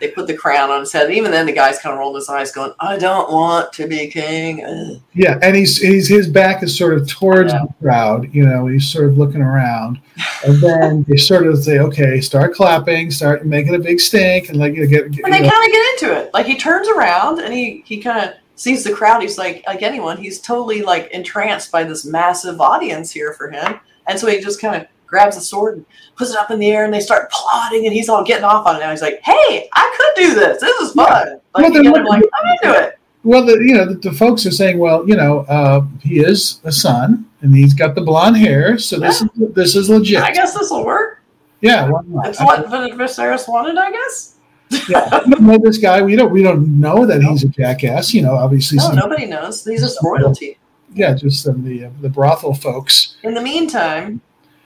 they 0.00 0.08
put 0.08 0.26
the 0.26 0.34
crown 0.34 0.70
on 0.70 0.80
his 0.80 0.92
head. 0.92 1.06
And 1.06 1.14
even 1.14 1.30
then, 1.30 1.46
the 1.46 1.52
guy's 1.52 1.78
kind 1.78 1.92
of 1.92 1.98
rolling 1.98 2.16
his 2.16 2.28
eyes, 2.28 2.52
going, 2.52 2.72
"I 2.80 2.96
don't 2.96 3.32
want 3.32 3.72
to 3.74 3.86
be 3.86 4.08
king." 4.08 4.64
Ugh. 4.64 5.00
Yeah, 5.14 5.38
and 5.42 5.56
he's, 5.56 5.78
he's 5.78 6.08
his 6.08 6.28
back 6.28 6.62
is 6.62 6.76
sort 6.76 6.94
of 6.94 7.08
towards 7.08 7.52
the 7.52 7.68
crowd. 7.80 8.32
You 8.32 8.46
know, 8.46 8.66
he's 8.66 8.90
sort 8.90 9.08
of 9.08 9.18
looking 9.18 9.42
around, 9.42 10.00
and 10.44 10.60
then 10.62 11.04
they 11.08 11.16
sort 11.16 11.46
of 11.46 11.62
say, 11.62 11.78
okay, 11.78 12.20
start 12.20 12.54
clapping, 12.54 13.10
start 13.10 13.46
making 13.46 13.74
a 13.74 13.78
big 13.78 14.00
stink, 14.00 14.48
and 14.48 14.58
like 14.58 14.74
you 14.74 14.86
get, 14.86 15.10
get 15.10 15.24
And 15.24 15.32
they 15.32 15.40
kind 15.40 15.48
of 15.48 15.72
get 15.72 15.92
into 15.94 16.20
it. 16.20 16.30
Like 16.32 16.46
he 16.46 16.56
turns 16.56 16.88
around 16.88 17.40
and 17.40 17.52
he 17.52 17.82
he 17.84 18.00
kind 18.00 18.28
of 18.28 18.36
sees 18.58 18.84
the 18.84 18.92
crowd. 18.92 19.22
He's 19.22 19.38
like, 19.38 19.62
like 19.66 19.82
anyone, 19.82 20.16
he's 20.16 20.40
totally 20.40 20.82
like 20.82 21.10
entranced 21.12 21.70
by 21.72 21.84
this 21.84 22.04
massive 22.04 22.60
audience 22.60 23.10
here 23.10 23.32
for 23.32 23.50
him. 23.50 23.80
And 24.06 24.18
so 24.18 24.26
he 24.26 24.40
just 24.40 24.60
kind 24.60 24.76
of 24.82 24.86
grabs 25.06 25.36
a 25.36 25.40
sword 25.40 25.76
and 25.76 25.86
puts 26.16 26.30
it 26.32 26.36
up 26.38 26.50
in 26.50 26.58
the 26.58 26.70
air, 26.70 26.84
and 26.84 26.92
they 26.92 27.00
start 27.00 27.30
plotting, 27.30 27.86
and 27.86 27.94
he's 27.94 28.08
all 28.08 28.24
getting 28.24 28.44
off 28.44 28.66
on 28.66 28.76
it. 28.76 28.80
Now 28.80 28.90
he's 28.90 29.02
like, 29.02 29.20
"Hey, 29.22 29.68
I 29.72 29.94
could 29.96 30.22
do 30.22 30.34
this. 30.34 30.60
This 30.60 30.76
is 30.80 30.92
fun." 30.92 31.06
Like, 31.08 31.40
Well, 31.54 31.64
you 31.68 31.72
then 31.74 31.82
get 31.84 31.92
what- 31.92 32.00
him 32.00 32.06
like, 32.06 32.22
"I'm 32.34 32.68
into 32.70 32.80
it." 32.88 32.94
Well, 33.24 33.44
the, 33.44 33.54
you 33.58 33.74
know, 33.74 33.84
the, 33.84 33.94
the 33.94 34.12
folks 34.12 34.46
are 34.46 34.50
saying, 34.50 34.78
well, 34.78 35.06
you 35.06 35.16
know, 35.16 35.40
uh, 35.48 35.82
he 36.00 36.20
is 36.20 36.60
a 36.64 36.70
son, 36.72 37.26
and 37.42 37.54
he's 37.54 37.74
got 37.74 37.94
the 37.94 38.00
blonde 38.00 38.36
hair, 38.36 38.78
so 38.78 38.98
this 38.98 39.20
is 39.20 39.28
this 39.54 39.76
is 39.76 39.90
legit. 39.90 40.22
I 40.22 40.32
guess 40.32 40.54
this 40.54 40.70
will 40.70 40.84
work. 40.86 41.20
Yeah, 41.60 41.88
why 41.88 42.00
not? 42.06 42.28
It's 42.28 42.40
what 42.40 42.70
Vis- 42.70 42.94
Viserys 43.18 43.48
wanted, 43.48 43.76
I 43.76 43.90
guess. 43.90 44.34
Yeah. 44.88 45.08
Don't 45.10 45.40
know 45.42 45.58
this 45.58 45.78
guy. 45.78 46.02
We 46.02 46.16
don't 46.16 46.30
we 46.32 46.42
don't 46.42 46.78
know 46.80 47.06
that 47.06 47.22
he's 47.22 47.44
a 47.44 47.48
jackass. 47.48 48.12
You 48.14 48.22
know, 48.22 48.34
obviously, 48.34 48.78
No, 48.78 48.90
nobody 48.92 49.26
knows. 49.26 49.64
He's 49.64 49.80
just 49.82 49.98
royalty. 50.02 50.58
yeah, 50.94 51.14
just 51.14 51.42
some 51.42 51.64
the 51.64 51.86
uh, 51.86 51.90
the 52.00 52.08
brothel 52.08 52.54
folks. 52.54 53.16
In 53.22 53.34
the 53.34 53.40
meantime, 53.42 54.20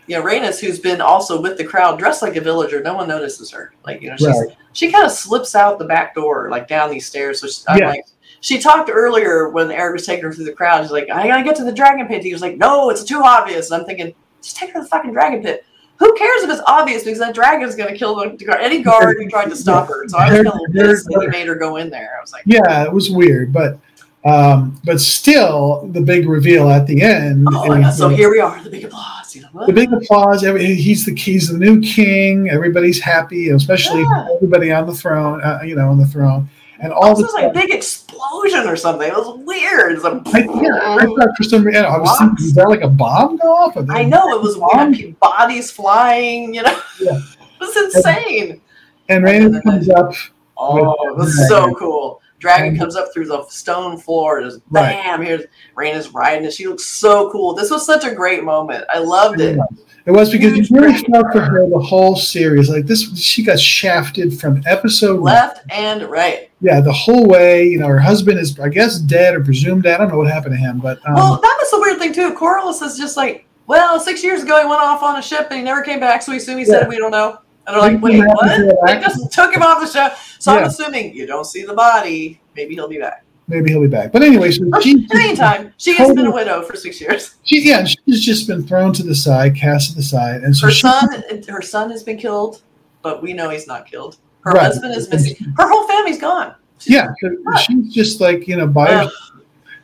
you 0.07 0.17
know, 0.19 0.25
Rhaenys, 0.25 0.61
who's 0.61 0.79
been 0.81 1.01
also 1.01 1.41
with 1.41 1.57
the 1.59 1.65
crowd, 1.65 1.99
dressed 1.99 2.23
like 2.23 2.37
a 2.37 2.41
villager, 2.41 2.83
no 2.83 2.95
one 2.95 3.09
notices 3.09 3.51
her. 3.53 3.73
Like, 3.87 4.03
you 4.03 4.11
know, 4.11 4.17
she's 4.17 4.27
Right. 4.29 4.57
she 4.73 4.91
kind 4.91 5.05
of 5.07 5.13
slips 5.13 5.55
out 5.55 5.79
the 5.79 5.85
back 5.85 6.15
door, 6.15 6.49
like 6.51 6.67
down 6.69 6.91
these 6.91 7.07
stairs. 7.07 7.41
So 7.41 7.47
she, 7.47 7.63
I'm 7.69 7.79
Yeah. 7.79 7.89
like, 7.91 8.05
she 8.41 8.59
talked 8.59 8.91
earlier 8.93 9.49
when 9.51 9.69
Erryk 9.69 9.93
was 9.93 10.07
taking 10.07 10.25
her 10.25 10.33
through 10.33 10.47
the 10.47 10.53
crowd. 10.53 10.83
She's 10.83 10.91
like, 10.91 11.09
I 11.11 11.29
gotta 11.29 11.45
get 11.45 11.55
to 11.57 11.65
the 11.65 11.73
dragon 11.73 12.09
pit. 12.09 12.25
He 12.25 12.33
was 12.33 12.43
like, 12.43 12.57
No, 12.59 12.91
it's 12.91 13.05
too 13.05 13.23
obvious. 13.23 13.71
And 13.71 13.81
I'm 13.81 13.87
thinking, 13.87 14.15
just 14.43 14.57
take 14.57 14.71
her 14.71 14.81
to 14.81 14.83
the 14.83 14.89
fucking 14.89 15.13
dragon 15.13 15.43
pit. 15.43 15.65
Who 16.03 16.13
cares 16.15 16.43
if 16.43 16.51
it's 16.51 16.63
obvious 16.67 17.05
because 17.05 17.21
that 17.21 17.33
dragon's 17.33 17.77
gonna 17.77 17.97
kill 17.97 18.17
the, 18.17 18.37
the 18.37 18.45
guard- 18.45 18.61
any 18.61 18.83
guard 18.83 19.19
who 19.19 19.29
tried 19.29 19.51
to 19.51 19.57
stop 19.57 19.87
her. 19.87 20.09
So 20.09 20.19
I 20.19 20.25
was 20.33 20.43
kind 20.43 20.49
of 20.49 20.73
pissed 20.73 21.07
that 21.07 21.21
he 21.21 21.29
made 21.29 21.47
her 21.47 21.55
go 21.55 21.77
in 21.77 21.91
there. 21.91 22.17
I 22.19 22.21
was 22.21 22.33
like, 22.33 22.43
Yeah, 22.45 22.83
it 22.83 22.93
was 22.93 23.09
weird, 23.09 23.53
but 23.53 23.79
um, 24.25 24.81
but 24.85 25.01
still, 25.01 25.89
the 25.93 26.01
big 26.01 26.29
reveal 26.29 26.69
at 26.71 26.89
the 26.89 27.03
end. 27.03 27.47
Oh 27.53 27.69
my 27.69 27.79
is, 27.79 27.85
god! 27.85 27.91
So 27.95 28.09
here 28.09 28.31
we 28.33 28.41
are, 28.41 28.61
the 28.63 28.71
big 28.71 28.85
applause. 28.85 29.35
You 29.37 29.43
know, 29.43 29.67
the 29.67 29.73
big 29.73 29.93
applause. 29.93 30.43
Every, 30.43 30.75
he's 30.75 31.07
the 31.07 31.15
he's 31.15 31.49
the 31.49 31.59
new 31.59 31.81
king. 31.81 32.49
Everybody's 32.51 33.01
happy, 33.01 33.51
especially 33.51 34.03
Yeah. 34.03 34.27
everybody 34.37 34.73
on 34.73 34.87
the 34.89 34.95
throne. 34.95 35.41
Uh, 35.43 35.61
you 35.65 35.77
know, 35.77 35.89
on 35.89 35.99
the 35.99 36.07
throne, 36.07 36.49
and 36.83 36.93
all 36.93 37.15
This 37.15 37.25
was 37.25 37.33
like 37.35 37.45
a 37.51 37.53
big 37.53 37.71
explosion 37.71 38.67
or 38.67 38.77
something. 38.77 39.09
It 39.09 39.15
was 39.15 39.39
weird. 39.47 39.93
It's 39.93 40.05
like, 40.05 40.21
I, 40.35 40.41
yeah, 40.61 41.27
for 41.37 41.43
some 41.45 41.65
reason 41.65 41.85
I 41.85 41.97
was 41.99 42.19
thinking, 42.19 42.45
is 42.47 42.55
that 42.55 42.69
like 42.69 42.83
a 42.83 42.89
bomb 42.89 43.37
go 43.37 43.53
off? 43.55 43.77
Or 43.77 43.87
I 43.91 44.05
know 44.05 44.29
it 44.37 44.43
was 44.43 44.57
weird. 45.01 45.19
Bodies 45.21 45.71
flying. 45.71 46.55
You 46.55 46.63
know, 46.63 46.81
Yeah. 47.01 47.19
it 47.41 47.61
was 47.61 47.77
insane. 47.77 48.61
And 49.09 49.25
Raina 49.25 49.63
comes 49.63 49.89
up. 49.91 50.13
Oh, 50.57 51.09
it 51.09 51.17
was 51.17 51.49
so 51.49 51.75
cool. 51.75 52.22
Dragon 52.43 52.71
And- 52.71 52.79
comes 52.79 52.97
up 52.97 53.13
through 53.15 53.27
the 53.27 53.45
stone 53.49 53.97
floor. 53.97 54.43
Just 54.43 54.59
Right. 54.69 55.01
bam! 55.01 55.23
Here's 55.23 55.45
Rhaenys 55.79 56.13
riding, 56.13 56.45
and 56.45 56.53
she 56.53 56.67
looks 56.67 56.85
so 56.85 57.31
cool. 57.31 57.55
This 57.55 57.71
was 57.71 57.87
such 57.87 58.05
a 58.05 58.13
great 58.13 58.43
moment. 58.43 58.85
I 58.93 58.99
loved 58.99 59.41
it. 59.41 59.57
It 60.05 60.11
was 60.11 60.33
because 60.33 60.59
you 60.59 60.77
really 60.77 60.99
felt 61.05 61.27
for 61.31 61.41
her 61.41 61.69
the 61.71 61.79
whole 61.79 62.17
series. 62.17 62.69
Like 62.69 62.87
this, 62.87 63.17
she 63.17 63.45
got 63.45 63.61
shafted 63.61 64.41
from 64.41 64.61
episode 64.67 65.21
one. 65.21 65.33
Left 65.35 65.61
and 65.71 66.03
right. 66.11 66.51
Yeah, 66.61 66.81
the 66.81 66.91
whole 66.93 67.27
way. 67.27 67.65
You 67.69 67.79
know, 67.79 67.87
her 67.87 68.01
husband 68.01 68.41
is, 68.41 68.59
I 68.59 68.69
guess, 68.69 68.99
dead 68.99 69.37
or 69.37 69.45
presumed 69.45 69.85
dead. 69.85 69.95
I 69.95 69.99
don't 69.99 70.09
know 70.11 70.19
what 70.19 70.27
happened 70.29 70.55
to 70.55 70.59
him, 70.61 70.81
but 70.81 70.99
um, 71.07 71.15
well, 71.15 71.41
that 71.41 71.57
was 71.61 71.71
the 71.71 71.79
weird 71.81 72.01
thing 72.01 72.13
too. 72.13 72.35
Corlys 72.35 72.83
is 72.83 72.99
just 72.99 73.17
like, 73.17 73.47
well, 73.69 74.01
six 74.01 74.25
years 74.25 74.43
ago 74.43 74.61
he 74.61 74.67
went 74.67 74.83
off 74.83 75.05
on 75.05 75.17
a 75.17 75.23
ship 75.23 75.47
and 75.51 75.59
he 75.61 75.63
never 75.65 75.83
came 75.83 76.01
back, 76.01 76.23
so 76.23 76.33
we 76.33 76.39
assume 76.39 76.59
he 76.59 76.65
said 76.65 76.89
we 76.89 76.99
don't 76.99 77.13
know. 77.13 77.39
And 77.67 77.77
they're 77.77 77.93
like, 77.93 78.03
wait, 78.03 78.19
what? 78.27 78.87
They 78.87 79.01
just 79.01 79.33
took 79.33 79.55
him 79.55 79.63
off 79.63 79.81
the 79.81 79.87
show. 79.87 80.15
So 80.39 80.53
I'm 80.53 80.65
assuming 80.65 81.15
you 81.15 81.27
don't 81.27 81.45
see 81.45 81.65
the 81.65 81.75
body. 81.75 82.41
Maybe 82.57 82.75
he'll 82.75 82.89
be 82.89 82.99
back. 82.99 83.25
maybe 83.47 83.71
he'll 83.71 83.81
be 83.81 83.87
back. 83.89 84.11
But 84.13 84.23
anyway, 84.23 84.51
so 84.51 84.65
oh, 84.73 84.77
In 84.79 84.83
she, 84.83 85.07
the 85.07 85.15
meantime, 85.15 85.73
she 85.77 85.95
has 85.95 86.13
been 86.13 86.27
a 86.27 86.33
widow 86.33 86.63
for 86.63 86.77
six 86.77 87.01
years. 87.01 87.37
she, 87.45 87.61
yeah, 87.69 87.85
she's 87.85 88.25
just 88.25 88.47
been 88.49 88.63
thrown 88.67 88.93
to 88.95 89.03
the 89.03 89.15
side, 89.15 89.55
cast 89.55 89.91
to 89.91 89.97
the 89.97 90.03
side, 90.03 90.43
and 90.43 90.55
so 90.57 90.67
Her 90.67 90.73
she, 90.73 90.81
son, 90.81 91.25
her 91.49 91.63
son 91.63 91.91
has 91.91 92.03
been 92.03 92.17
killed, 92.19 92.63
but 93.03 93.23
we 93.23 93.33
know 93.33 93.49
he's 93.51 93.67
not 93.67 93.87
killed. 93.87 94.17
Her 94.43 94.53
Right. 94.53 94.65
husband 94.65 94.95
is 94.97 95.09
missing. 95.09 95.37
Her 95.57 95.69
whole 95.69 95.87
family's 95.87 96.19
gone. 96.19 96.55
yeah, 96.85 97.13
so 97.23 97.31
she's 97.65 97.95
just 97.95 98.21
like 98.21 98.49
you 98.49 98.57
know 98.57 98.67
by. 98.67 98.89
Ugh. 98.93 99.11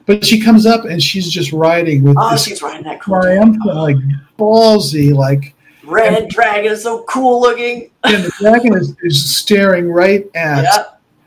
But 0.06 0.24
she 0.24 0.40
comes 0.40 0.64
up 0.66 0.84
and 0.86 1.02
she's 1.02 1.30
just 1.30 1.52
riding 1.52 2.02
with 2.02 2.16
Oh, 2.18 2.30
this 2.32 2.44
she's 2.44 2.62
riding 2.62 2.82
that 2.84 3.00
cool. 3.00 3.20
triumphant, 3.20 3.76
like 3.76 3.96
ballsy, 4.38 5.14
like 5.14 5.54
Red 5.88 6.28
dragon 6.28 6.72
is 6.72 6.82
so 6.82 7.02
cool 7.04 7.40
looking. 7.40 7.90
and 8.04 8.24
the 8.24 8.32
dragon 8.38 8.74
is, 8.76 8.94
is 9.02 9.36
staring 9.36 9.90
right 9.90 10.26
at. 10.34 10.62
Yeah, 10.64 10.84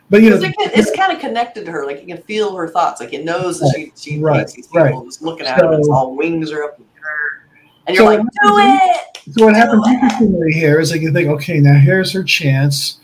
But 0.10 0.22
you 0.22 0.30
know, 0.30 0.38
it's, 0.42 0.56
it's 0.90 0.96
kind 0.98 1.12
of 1.12 1.20
connected 1.20 1.66
to 1.66 1.72
her. 1.72 1.86
Like 1.86 2.00
you 2.02 2.08
can 2.14 2.24
feel 2.24 2.56
her 2.56 2.68
thoughts. 2.68 3.02
Like 3.02 3.14
it 3.14 3.24
knows 3.26 3.60
that 3.60 3.74
she 3.76 3.92
she 3.96 4.20
Right, 4.20 4.48
these 4.48 4.68
people. 4.68 4.82
right. 4.82 5.06
Just 5.06 5.22
looking 5.22 5.46
at 5.48 5.60
him, 5.62 5.74
it's 5.74 5.90
all 5.90 6.16
wings 6.16 6.52
are 6.52 6.64
up 6.64 6.78
in 6.80 6.86
her, 7.02 7.44
and 7.88 7.96
you're 7.96 8.06
So 8.06 8.12
like, 8.18 8.20
do 8.22 8.28
it. 8.60 9.34
So 9.38 9.46
what 9.46 9.56
happens 9.56 9.84
it. 9.88 9.92
interestingly 9.94 10.52
here 10.54 10.80
is 10.80 10.92
like 10.92 11.02
you 11.02 11.12
think, 11.12 11.30
okay, 11.30 11.60
now 11.60 11.76
here's 11.80 12.12
her 12.14 12.24
chance. 12.24 13.00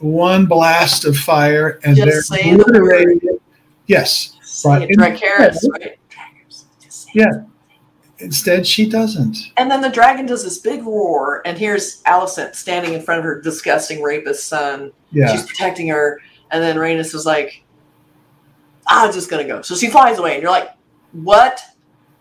One 0.00 0.46
blast 0.46 1.04
of 1.04 1.16
fire 1.16 1.80
and 1.82 1.96
Just 1.96 2.06
they're 2.08 2.22
say 2.22 2.54
the 2.54 2.60
obliterated. 2.62 3.40
Yes. 3.86 4.36
Right. 4.64 4.88
it, 4.90 4.96
Dracarys, 4.98 5.68
right? 5.72 5.98
Dracarys. 6.10 6.64
It. 6.82 7.06
Yeah. 7.14 7.42
Instead, 8.20 8.66
she 8.66 8.88
doesn't. 8.88 9.36
And 9.56 9.70
then 9.70 9.80
the 9.80 9.88
dragon 9.88 10.26
does 10.26 10.42
this 10.42 10.58
big 10.58 10.82
roar, 10.84 11.42
and 11.44 11.56
here's 11.56 12.02
Alicent 12.02 12.54
standing 12.54 12.92
in 12.94 13.02
front 13.02 13.20
of 13.20 13.24
her 13.24 13.40
disgusting 13.40 14.02
rapist 14.02 14.48
son. 14.48 14.92
Yeah. 15.12 15.30
She's 15.30 15.46
protecting 15.46 15.88
her, 15.88 16.20
and 16.50 16.62
then 16.62 16.76
Rhaenys 16.76 17.14
is 17.14 17.26
like, 17.26 17.62
"I'm 18.88 19.12
just 19.12 19.30
gonna 19.30 19.44
go." 19.44 19.62
So 19.62 19.76
she 19.76 19.88
flies 19.88 20.18
away, 20.18 20.34
and 20.34 20.42
you're 20.42 20.50
like, 20.50 20.70
"What 21.12 21.60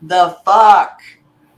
the 0.02 0.38
fuck?" 0.46 1.02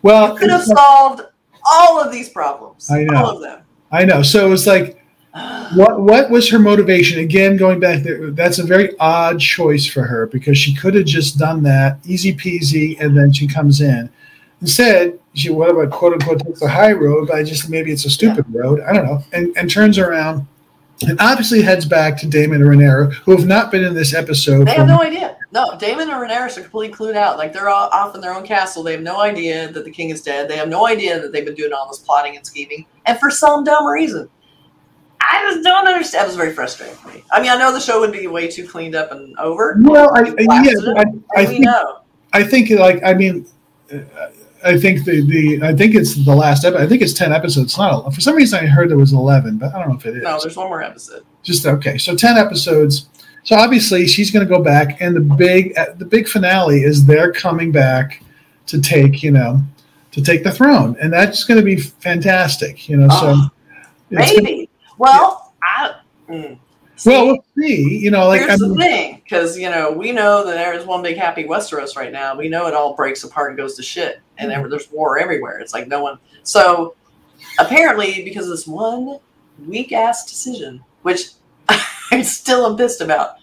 Well, 0.01 0.33
You 0.33 0.39
could 0.39 0.49
have 0.49 0.63
solved 0.63 1.21
all 1.69 1.99
of 1.99 2.11
these 2.11 2.29
problems. 2.29 2.89
I 2.89 3.03
know. 3.03 3.17
All 3.17 3.35
of 3.35 3.41
them. 3.41 3.61
I 3.91 4.05
know. 4.05 4.21
So 4.21 4.45
it 4.45 4.49
was 4.49 4.65
like, 4.65 5.03
what 5.75 5.99
what 6.01 6.29
was 6.29 6.49
her 6.49 6.59
motivation? 6.59 7.19
Again, 7.19 7.57
going 7.57 7.79
back 7.79 8.03
there, 8.03 8.31
that's 8.31 8.59
a 8.59 8.63
very 8.63 8.97
odd 8.99 9.39
choice 9.39 9.85
for 9.85 10.03
her 10.03 10.27
because 10.27 10.57
she 10.57 10.75
could 10.75 10.95
have 10.95 11.05
just 11.05 11.37
done 11.37 11.63
that, 11.63 11.99
easy 12.05 12.33
peasy, 12.33 12.99
and 12.99 13.17
then 13.17 13.31
she 13.31 13.47
comes 13.47 13.81
in. 13.81 14.09
Instead, 14.61 15.19
she 15.33 15.49
what 15.49 15.69
about 15.69 15.91
quote 15.91 16.13
unquote 16.13 16.39
takes 16.39 16.59
the 16.59 16.67
high 16.67 16.91
road, 16.91 17.27
but 17.27 17.37
I 17.37 17.43
just 17.43 17.69
maybe 17.69 17.91
it's 17.91 18.05
a 18.05 18.09
stupid 18.09 18.45
road. 18.49 18.81
I 18.81 18.93
don't 18.93 19.05
know, 19.05 19.23
and 19.31 19.55
and 19.57 19.69
turns 19.69 19.97
around 19.97 20.47
and 21.07 21.19
obviously 21.19 21.61
heads 21.61 21.85
back 21.85 22.17
to 22.17 22.27
Daemon 22.27 22.61
and 22.61 22.69
Rhaenyra, 22.69 23.13
who 23.13 23.31
have 23.31 23.47
not 23.47 23.71
been 23.71 23.83
in 23.83 23.93
this 23.93 24.13
episode. 24.13 24.65
They 24.65 24.73
for- 24.73 24.79
have 24.79 24.87
no 24.87 25.01
idea. 25.01 25.37
No, 25.51 25.77
Daemon 25.79 26.09
and 26.09 26.11
Rhaenyra 26.11 26.57
are 26.57 26.61
completely 26.61 26.95
clued 26.95 27.15
out. 27.15 27.37
Like 27.37 27.53
they're 27.53 27.69
all 27.69 27.89
off 27.89 28.15
in 28.15 28.21
their 28.21 28.33
own 28.33 28.45
castle. 28.45 28.83
They 28.83 28.91
have 28.91 29.01
no 29.01 29.19
idea 29.19 29.71
that 29.71 29.83
the 29.83 29.91
king 29.91 30.09
is 30.09 30.21
dead. 30.21 30.49
They 30.49 30.57
have 30.57 30.69
no 30.69 30.87
idea 30.87 31.19
that 31.19 31.31
they've 31.31 31.45
been 31.45 31.55
doing 31.55 31.73
all 31.73 31.87
this 31.87 31.99
plotting 31.99 32.35
and 32.35 32.45
scheming. 32.45 32.85
And 33.05 33.17
for 33.19 33.31
some 33.31 33.63
dumb 33.63 33.87
reason, 33.87 34.29
I 35.21 35.51
just 35.51 35.63
don't 35.63 35.87
understand. 35.87 36.25
It 36.25 36.27
was 36.27 36.35
very 36.35 36.53
frustrating 36.53 36.95
for 36.97 37.09
me. 37.09 37.23
I 37.31 37.41
mean, 37.41 37.49
I 37.49 37.57
know 37.57 37.73
the 37.73 37.79
show 37.79 37.99
would 37.99 38.11
be 38.11 38.27
way 38.27 38.47
too 38.47 38.67
cleaned 38.67 38.95
up 38.95 39.11
and 39.11 39.37
over. 39.37 39.77
well, 39.81 40.15
I, 40.15 40.33
yeah, 40.37 40.73
I, 40.97 41.05
I 41.35 41.45
think 41.45 41.65
know. 41.65 41.99
I 42.33 42.43
think 42.43 42.69
like 42.71 43.03
I 43.03 43.13
mean, 43.13 43.47
uh, 43.91 43.99
I 44.63 44.77
think 44.77 45.05
the 45.05 45.21
the 45.21 45.61
I 45.63 45.73
think 45.75 45.95
it's 45.95 46.15
the 46.15 46.35
last 46.35 46.65
episode. 46.65 46.83
I 46.83 46.87
think 46.87 47.01
it's 47.01 47.13
ten 47.13 47.31
episodes. 47.31 47.67
It's 47.67 47.77
not 47.77 48.13
for 48.13 48.21
some 48.21 48.35
reason 48.35 48.59
I 48.59 48.67
heard 48.67 48.89
there 48.89 48.97
was 48.97 49.13
eleven, 49.13 49.57
but 49.57 49.73
I 49.73 49.79
don't 49.79 49.89
know 49.89 49.95
if 49.95 50.05
it 50.05 50.17
is. 50.17 50.23
No, 50.23 50.39
there's 50.41 50.57
one 50.57 50.67
more 50.67 50.83
episode. 50.83 51.23
Just 51.43 51.65
okay, 51.65 51.97
so 51.97 52.15
ten 52.15 52.37
episodes. 52.37 53.07
So 53.43 53.55
obviously 53.55 54.05
she's 54.05 54.31
going 54.31 54.45
to 54.45 54.53
go 54.53 54.61
back, 54.61 55.01
and 55.01 55.15
the 55.15 55.21
big 55.21 55.77
uh, 55.77 55.93
the 55.97 56.05
big 56.05 56.27
finale 56.27 56.81
is 56.83 57.05
they're 57.05 57.31
coming 57.31 57.71
back 57.71 58.21
to 58.67 58.81
take 58.81 59.23
you 59.23 59.31
know 59.31 59.61
to 60.11 60.21
take 60.21 60.43
the 60.43 60.51
throne, 60.51 60.97
and 61.01 61.13
that's 61.13 61.43
going 61.45 61.59
to 61.59 61.63
be 61.65 61.77
fantastic. 61.77 62.89
You 62.89 62.97
know, 62.97 63.09
so 63.09 63.29
it's- 64.11 64.33
Maybe. 64.35 64.69
Well, 64.97 65.53
I. 65.63 65.95
Mm. 66.27 66.57
Well, 67.05 67.25
we'll 67.27 67.45
see. 67.57 67.97
You 67.99 68.11
know, 68.11 68.27
like 68.27 68.41
I 68.41 68.47
here's 68.47 68.59
the 68.59 68.75
thing, 68.75 69.21
because 69.23 69.57
you 69.57 69.69
know 69.69 69.91
we 69.91 70.11
know 70.11 70.45
that 70.45 70.53
there 70.53 70.73
is 70.73 70.85
one 70.85 71.01
big 71.01 71.17
happy 71.17 71.43
Westeros 71.45 71.95
right 71.95 72.11
now. 72.11 72.35
We 72.37 72.49
know 72.49 72.67
it 72.67 72.73
all 72.73 72.95
breaks 72.95 73.23
apart 73.23 73.51
and 73.51 73.57
goes 73.57 73.75
to 73.77 73.83
shit, 73.83 74.21
and 74.37 74.51
Mm-hmm. 74.51 74.69
there's 74.69 74.91
war 74.91 75.17
everywhere. 75.19 75.59
It's 75.59 75.73
like 75.73 75.87
no 75.87 76.01
one. 76.03 76.19
So 76.43 76.95
apparently, 77.57 78.23
because 78.23 78.45
of 78.45 78.51
this 78.51 78.67
one 78.67 79.19
weak 79.67 79.91
ass 79.91 80.25
decision, 80.29 80.83
which 81.03 81.29
I'm 82.11 82.23
still 82.23 82.65
am 82.65 82.77
pissed 82.77 83.01
about, 83.01 83.35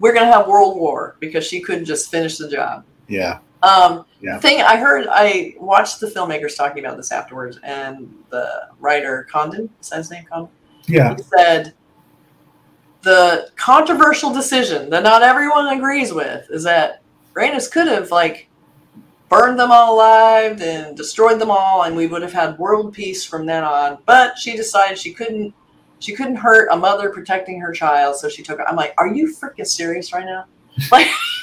we're 0.00 0.14
gonna 0.14 0.32
have 0.32 0.46
world 0.48 0.76
war 0.76 1.16
because 1.20 1.46
she 1.46 1.60
couldn't 1.60 1.84
just 1.84 2.10
finish 2.10 2.36
the 2.38 2.48
job. 2.48 2.84
yeah, 3.08 3.38
Um, 3.62 4.04
Yeah. 4.20 4.38
Thing 4.38 4.60
I 4.62 4.76
heard, 4.76 5.06
I 5.10 5.54
watched 5.58 6.00
the 6.00 6.06
filmmakers 6.08 6.56
talking 6.56 6.84
about 6.84 6.96
this 6.96 7.12
afterwards, 7.12 7.58
and 7.62 8.12
the 8.30 8.68
writer 8.80 9.26
Condal, 9.30 9.68
is 9.80 9.88
that 9.90 9.96
his 9.98 10.10
name, 10.10 10.24
Condal? 10.28 10.50
yeah, 10.86 11.14
He 11.16 11.22
said 11.22 11.74
the 13.08 13.50
controversial 13.56 14.32
decision 14.34 14.90
that 14.90 15.02
not 15.02 15.22
everyone 15.22 15.66
agrees 15.68 16.12
with 16.12 16.46
is 16.50 16.62
that 16.64 17.00
Rhaenys 17.34 17.70
could 17.70 17.88
have 17.88 18.10
like 18.10 18.48
burned 19.30 19.58
them 19.58 19.72
all 19.72 19.94
alive 19.94 20.60
and 20.60 20.94
destroyed 20.94 21.40
them 21.40 21.50
all, 21.50 21.84
and 21.84 21.96
we 21.96 22.06
would 22.06 22.20
have 22.20 22.34
had 22.34 22.58
world 22.58 22.92
peace 22.92 23.24
from 23.24 23.46
then 23.46 23.64
on. 23.64 23.96
But 24.04 24.38
she 24.38 24.56
decided 24.56 24.98
she 24.98 25.14
couldn't. 25.14 25.54
She 26.00 26.14
couldn't 26.14 26.36
hurt 26.36 26.68
a 26.70 26.76
mother 26.76 27.10
protecting 27.10 27.58
her 27.60 27.72
child, 27.72 28.16
so 28.16 28.28
she 28.28 28.42
took. 28.42 28.60
I'm 28.60 28.76
like, 28.76 28.94
are 28.98 29.08
you 29.08 29.34
freaking 29.34 29.66
serious 29.66 30.12
right 30.12 30.26
now? 30.26 30.44
Like, 30.92 31.08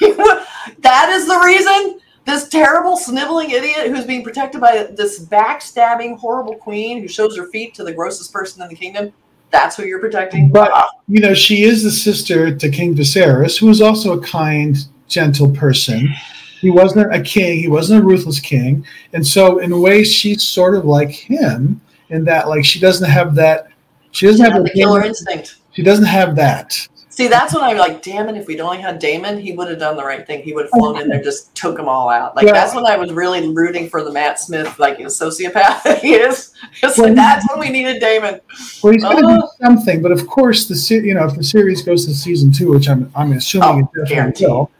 that 0.78 1.10
is 1.10 1.26
the 1.26 1.38
reason 1.44 2.00
this 2.24 2.48
terrible 2.48 2.96
sniveling 2.96 3.50
idiot 3.50 3.88
who's 3.88 4.06
being 4.06 4.24
protected 4.24 4.62
by 4.62 4.84
this 4.96 5.22
backstabbing 5.26 6.18
horrible 6.18 6.54
queen 6.54 7.02
who 7.02 7.08
shows 7.08 7.36
her 7.36 7.46
feet 7.48 7.74
to 7.74 7.84
the 7.84 7.92
grossest 7.92 8.32
person 8.32 8.62
in 8.62 8.68
the 8.68 8.74
kingdom. 8.74 9.12
That's 9.56 9.76
who 9.76 9.84
you're 9.84 9.98
protecting. 9.98 10.48
But- 10.50 10.90
you 11.08 11.20
know, 11.20 11.34
she 11.34 11.62
is 11.62 11.82
the 11.82 11.90
sister 11.90 12.54
to 12.54 12.68
King 12.68 12.94
Viserys, 12.94 13.58
who 13.58 13.70
is 13.70 13.80
also 13.80 14.18
a 14.18 14.20
kind, 14.20 14.76
gentle 15.08 15.50
person. 15.50 16.12
He 16.60 16.70
wasn't 16.70 17.14
a 17.14 17.20
king; 17.22 17.60
he 17.60 17.68
wasn't 17.68 18.02
a 18.02 18.04
ruthless 18.04 18.40
king, 18.40 18.84
and 19.12 19.24
so 19.26 19.58
in 19.58 19.72
a 19.72 19.78
way, 19.78 20.04
she's 20.04 20.42
sort 20.42 20.74
of 20.74 20.84
like 20.84 21.10
him 21.10 21.80
in 22.10 22.24
that, 22.24 22.48
like, 22.48 22.64
she 22.64 22.80
doesn't 22.80 23.08
have 23.08 23.34
that. 23.36 23.68
She 24.10 24.26
doesn't 24.26 24.44
have 24.44 24.54
have 24.54 24.64
the 24.64 24.70
killer 24.70 25.04
instinct. 25.04 25.56
She 25.72 25.82
doesn't 25.82 26.06
have 26.06 26.34
that. 26.36 26.88
See, 27.16 27.28
that's 27.28 27.54
when 27.54 27.64
I'm 27.64 27.78
like, 27.78 28.02
damn 28.02 28.28
it! 28.28 28.36
If 28.36 28.46
we'd 28.46 28.60
only 28.60 28.76
had 28.76 28.98
Daemon, 28.98 29.38
he 29.38 29.52
would 29.52 29.68
have 29.68 29.78
done 29.78 29.96
the 29.96 30.04
right 30.04 30.26
thing. 30.26 30.42
He 30.42 30.52
would 30.52 30.64
have 30.66 30.70
flown 30.72 31.00
in 31.00 31.08
there, 31.08 31.22
just 31.22 31.54
took 31.54 31.74
them 31.76 31.88
all 31.88 32.10
out. 32.10 32.36
Like 32.36 32.44
Well- 32.44 32.52
that's 32.54 32.74
when 32.74 32.84
I 32.84 32.96
was 32.98 33.10
really 33.10 33.48
rooting 33.54 33.88
for 33.88 34.04
the 34.04 34.12
Matt 34.12 34.38
Smith, 34.38 34.78
like 34.78 34.98
sociopath 34.98 35.82
that 35.84 36.00
he 36.02 36.14
is. 36.14 36.52
It's 36.82 36.98
Well, 36.98 37.06
like 37.08 37.16
that's 37.16 37.46
when 37.48 37.58
we 37.60 37.70
needed 37.70 38.00
Daemon. 38.00 38.40
Well, 38.82 38.92
he's 38.92 39.02
going 39.02 39.16
to 39.16 39.22
Oh. 39.26 39.40
do 39.40 39.48
something, 39.64 40.02
but 40.02 40.12
of 40.12 40.26
course, 40.26 40.68
the 40.68 40.76
se- 40.76 41.04
you 41.04 41.14
know 41.14 41.24
if 41.24 41.34
the 41.36 41.42
series 41.44 41.80
goes 41.82 42.04
to 42.04 42.14
season 42.14 42.52
two, 42.52 42.68
which 42.72 42.86
I'm 42.88 43.10
I'm 43.16 43.32
assuming 43.32 43.88
Oh, 43.96 44.00
it 44.02 44.08
definitely 44.08 44.46
will. 44.46 44.70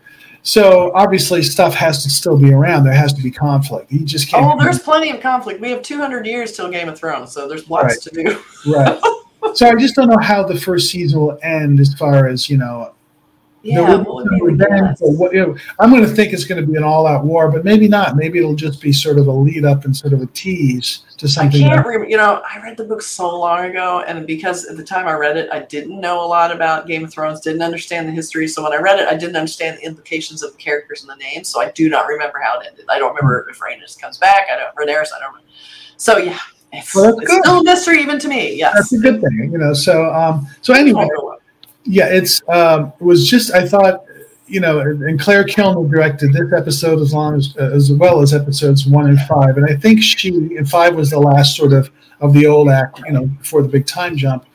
So 0.42 0.92
obviously, 0.94 1.42
stuff 1.42 1.74
has 1.74 2.02
to 2.04 2.10
still 2.10 2.36
be 2.38 2.52
around. 2.52 2.84
There 2.84 2.92
has 2.92 3.12
to 3.14 3.22
be 3.22 3.30
conflict. 3.30 3.90
You 3.90 4.04
just 4.04 4.28
can't. 4.28 4.44
Oh, 4.44 4.62
there's 4.62 4.78
plenty 4.78 5.10
of 5.10 5.20
conflict. 5.20 5.60
We 5.60 5.70
have 5.70 5.82
200 5.82 6.24
years 6.26 6.52
till 6.52 6.70
Game 6.70 6.88
of 6.88 6.96
Thrones, 6.98 7.32
so 7.32 7.48
there's 7.48 7.68
lots 7.70 7.98
to 8.04 8.10
do. 8.10 8.40
right. 8.70 9.00
So 9.56 9.66
I 9.66 9.74
just 9.74 9.94
don't 9.94 10.08
know 10.08 10.18
how 10.20 10.42
the 10.44 10.58
first 10.58 10.90
season 10.90 11.20
will 11.20 11.38
end 11.42 11.80
as 11.80 11.94
far 11.94 12.28
as 12.28 12.50
you 12.50 12.58
know 12.58 12.92
Yeah, 13.62 13.96
what 13.96 14.04
be 14.04 14.10
would 14.10 14.24
be 14.24 14.28
some 14.28 14.38
the 14.58 14.64
revenge, 14.66 14.88
best? 14.98 15.02
what- 15.18 15.32
you 15.32 15.40
know, 15.46 15.56
I'm 15.80 15.90
going 15.90 16.02
to 16.02 16.08
think 16.08 16.32
it's 16.32 16.44
going 16.44 16.60
to 16.60 16.70
be 16.70 16.76
an 16.76 16.84
all-out 16.84 17.24
war, 17.24 17.50
but 17.50 17.64
maybe 17.64 17.88
not. 17.88 18.14
Maybe 18.16 18.38
it'll 18.38 18.54
just 18.54 18.80
be 18.80 18.92
sort 18.92 19.18
of 19.18 19.26
a 19.28 19.32
lead-up 19.32 19.84
and 19.86 19.96
sort 19.96 20.12
of 20.12 20.20
a 20.22 20.26
tease 20.26 21.00
to 21.16 21.26
something. 21.26 21.64
I 21.64 21.68
can't 21.70 21.86
remember. 21.86 22.06
You 22.08 22.16
know, 22.18 22.42
I 22.48 22.60
read 22.62 22.76
the 22.76 22.84
book 22.84 23.00
so 23.02 23.36
long 23.40 23.64
ago, 23.64 24.04
and 24.06 24.24
because 24.26 24.66
at 24.66 24.76
the 24.76 24.84
time 24.84 25.08
I 25.08 25.14
read 25.14 25.36
it, 25.38 25.48
I 25.50 25.60
didn't 25.60 25.98
know 26.00 26.22
a 26.22 26.28
lot 26.28 26.52
about 26.54 26.86
Game 26.86 27.02
of 27.02 27.10
Thrones, 27.12 27.40
didn't 27.40 27.62
understand 27.62 28.06
the 28.06 28.12
history. 28.12 28.46
So 28.46 28.62
when 28.62 28.72
I 28.72 28.76
read 28.76 29.00
it, 29.00 29.08
I 29.08 29.16
didn't 29.16 29.36
understand 29.36 29.78
the 29.78 29.84
implications 29.86 30.42
of 30.44 30.52
the 30.52 30.58
characters 30.58 31.00
and 31.02 31.10
the 31.10 31.16
names. 31.16 31.48
So 31.48 31.60
I 31.60 31.70
do 31.72 31.88
not 31.88 32.06
remember 32.06 32.38
how 32.44 32.60
it 32.60 32.66
ended. 32.68 32.84
I 32.90 32.98
don't 32.98 33.14
remember 33.16 33.48
if 33.50 33.58
Rhaenys 33.58 33.98
comes 34.00 34.18
back. 34.18 34.46
I 34.52 34.56
don't. 34.58 34.74
Rhaenyra, 34.76 35.06
I 35.16 35.18
don't. 35.18 35.28
Remember. 35.32 35.48
So 35.96 36.18
yeah, 36.18 36.38
it's, 36.76 36.94
Well, 36.94 37.16
that's 37.16 37.30
it's 37.30 37.38
still 37.38 37.60
a 37.60 37.64
mystery 37.64 38.00
even 38.02 38.18
to 38.18 38.28
me. 38.28 38.56
Yes. 38.56 38.74
That's 38.74 38.92
a 38.92 38.98
good 38.98 39.20
thing, 39.20 39.50
you 39.52 39.58
know. 39.58 39.72
So, 39.72 40.12
um, 40.12 40.46
so 40.62 40.74
anyway, 40.74 41.08
yeah, 41.84 42.06
it's 42.08 42.42
um, 42.48 42.92
it 43.00 43.04
was 43.04 43.28
just 43.28 43.52
I 43.54 43.66
thought, 43.66 44.04
you 44.46 44.60
know, 44.60 44.80
and 44.80 45.18
Claire 45.18 45.44
Kilner 45.44 45.88
directed 45.90 46.32
this 46.32 46.52
episode 46.56 47.00
as 47.00 47.12
long 47.12 47.36
as 47.36 47.56
as 47.56 47.92
well 47.92 48.20
as 48.22 48.34
episodes 48.34 48.86
one 48.86 49.08
and 49.08 49.20
five, 49.22 49.56
and 49.56 49.66
I 49.66 49.76
think 49.76 50.02
she 50.02 50.28
and 50.56 50.68
five 50.68 50.94
was 50.94 51.10
the 51.10 51.18
last 51.20 51.56
sort 51.56 51.72
of 51.72 51.90
of 52.20 52.32
the 52.32 52.46
old 52.46 52.68
act, 52.68 53.00
you 53.06 53.12
know, 53.12 53.26
before 53.26 53.62
the 53.62 53.68
big 53.68 53.86
time 53.86 54.16
jump. 54.16 54.46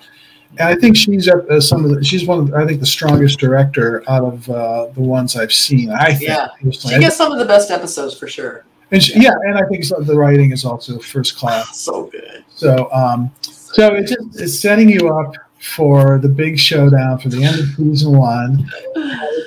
And 0.58 0.68
I 0.68 0.76
think 0.76 0.98
she's 0.98 1.30
up 1.30 1.50
uh, 1.50 1.62
some 1.62 1.86
of 1.86 1.92
the, 1.92 2.04
she's 2.04 2.26
one 2.28 2.40
of 2.40 2.50
the, 2.50 2.58
I 2.58 2.66
think 2.66 2.82
the 2.82 2.86
strongest 2.86 3.40
director 3.40 4.04
out 4.10 4.24
of 4.24 4.50
uh, 4.50 4.88
the 4.88 5.00
ones 5.00 5.38
I've 5.38 5.54
seen. 5.54 5.90
I 5.92 6.14
think 6.14 6.30
Yeah. 6.30 6.48
personally. 6.62 6.96
She 6.96 7.00
gets 7.00 7.16
some 7.16 7.32
of 7.32 7.40
the 7.40 7.46
best 7.46 7.72
episodes 7.72 8.18
for 8.18 8.28
sure. 8.28 8.66
And 8.92 9.02
she, 9.04 9.20
yeah, 9.22 9.34
and 9.46 9.58
I 9.58 9.64
think 9.68 9.84
of 9.92 10.06
the 10.06 10.16
writing 10.16 10.52
is 10.52 10.66
also 10.66 11.00
first 11.00 11.38
class. 11.38 11.80
So 11.86 12.06
good. 12.06 12.44
So, 12.56 12.92
um, 12.92 13.32
so 13.42 13.94
it's 13.96 14.12
just 14.12 14.40
it's 14.40 14.60
setting 14.60 14.90
you 14.90 15.10
up 15.10 15.34
for 15.60 16.18
the 16.20 16.28
big 16.30 16.60
showdown 16.60 17.18
for 17.20 17.30
the 17.30 17.44
end 17.44 17.60
of 17.60 17.66
season 17.76 18.18
one. 18.18 18.70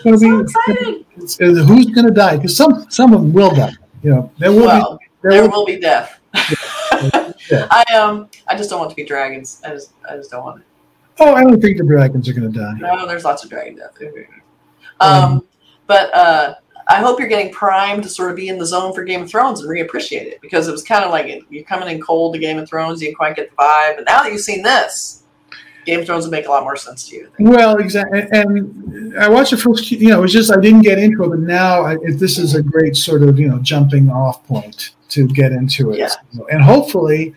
It's 0.06 0.20
So 0.20 0.36
be- 0.36 0.42
excited. 0.42 0.88
it's- 1.16 1.36
it's 1.40 1.66
who's 1.68 1.86
going 1.86 2.06
to 2.06 2.12
die? 2.12 2.36
Because 2.36 2.54
some 2.56 2.90
some 2.90 3.14
of 3.14 3.20
them 3.22 3.32
will 3.32 3.54
die. 3.54 3.72
You 4.02 4.10
know, 4.10 4.32
there 4.38 4.52
will 4.52 4.66
Well, 4.66 4.98
be. 4.98 5.06
There 5.22 5.30
there 5.32 5.42
will, 5.42 5.50
will 5.60 5.66
be 5.66 5.78
death. 5.80 6.20
Yeah. 7.50 7.66
I 7.70 7.84
um, 7.96 8.28
I 8.48 8.54
just 8.56 8.68
don't 8.68 8.78
want 8.80 8.90
to 8.90 8.96
be 8.96 9.04
dragons. 9.04 9.62
I 9.64 9.70
just, 9.70 9.92
I 10.08 10.16
just 10.16 10.30
don't 10.30 10.44
want 10.44 10.60
it. 10.60 10.66
oh, 11.20 11.34
I 11.34 11.42
don't 11.42 11.58
think 11.60 11.78
the 11.78 11.84
dragons 11.84 12.28
are 12.28 12.34
going 12.34 12.52
to 12.52 12.58
die. 12.58 12.74
No, 12.78 13.06
there's 13.06 13.24
lots 13.24 13.44
of 13.44 13.48
dragon 13.50 13.76
death. 13.76 13.96
Um, 15.00 15.46
but 15.86 16.12
uh, 16.14 16.54
I 16.88 16.96
hope 16.96 17.18
you're 17.18 17.28
getting 17.28 17.52
primed 17.52 18.02
to 18.02 18.08
sort 18.08 18.30
of 18.30 18.36
be 18.36 18.48
in 18.48 18.58
the 18.58 18.66
zone 18.66 18.92
for 18.92 19.04
Game 19.04 19.22
of 19.22 19.30
Thrones 19.30 19.60
and 19.60 19.68
reappreciate 19.68 20.26
it 20.26 20.40
because 20.40 20.68
it 20.68 20.72
was 20.72 20.82
kind 20.82 21.04
of 21.04 21.10
like 21.10 21.44
you're 21.48 21.64
coming 21.64 21.88
in 21.88 22.00
cold 22.00 22.34
to 22.34 22.38
Game 22.38 22.58
of 22.58 22.68
Thrones. 22.68 23.00
You 23.00 23.08
didn't 23.08 23.16
quite 23.16 23.36
get 23.36 23.50
the 23.50 23.56
vibe, 23.56 23.96
but 23.96 24.04
now 24.04 24.22
that 24.22 24.32
you've 24.32 24.40
seen 24.40 24.62
this, 24.62 25.22
Game 25.86 26.00
of 26.00 26.06
Thrones 26.06 26.24
would 26.24 26.30
make 26.30 26.46
a 26.46 26.50
lot 26.50 26.62
more 26.62 26.76
sense 26.76 27.08
to 27.08 27.16
you. 27.16 27.30
Well, 27.38 27.76
exactly. 27.76 28.22
And 28.32 29.18
I 29.18 29.28
watched 29.28 29.50
the 29.50 29.56
first. 29.56 29.90
You 29.90 30.08
know, 30.08 30.18
it 30.18 30.22
was 30.22 30.32
just 30.32 30.52
I 30.52 30.60
didn't 30.60 30.82
get 30.82 30.98
into 30.98 31.24
it, 31.24 31.28
but 31.28 31.40
now 31.40 31.82
I, 31.82 31.96
this 32.16 32.38
is 32.38 32.54
a 32.54 32.62
great 32.62 32.96
sort 32.96 33.22
of 33.22 33.38
you 33.38 33.48
know 33.48 33.58
jumping 33.58 34.10
off 34.10 34.46
point 34.46 34.94
to 35.10 35.26
get 35.28 35.52
into 35.52 35.92
it. 35.92 35.98
Yeah. 35.98 36.14
And 36.50 36.62
hopefully, 36.62 37.34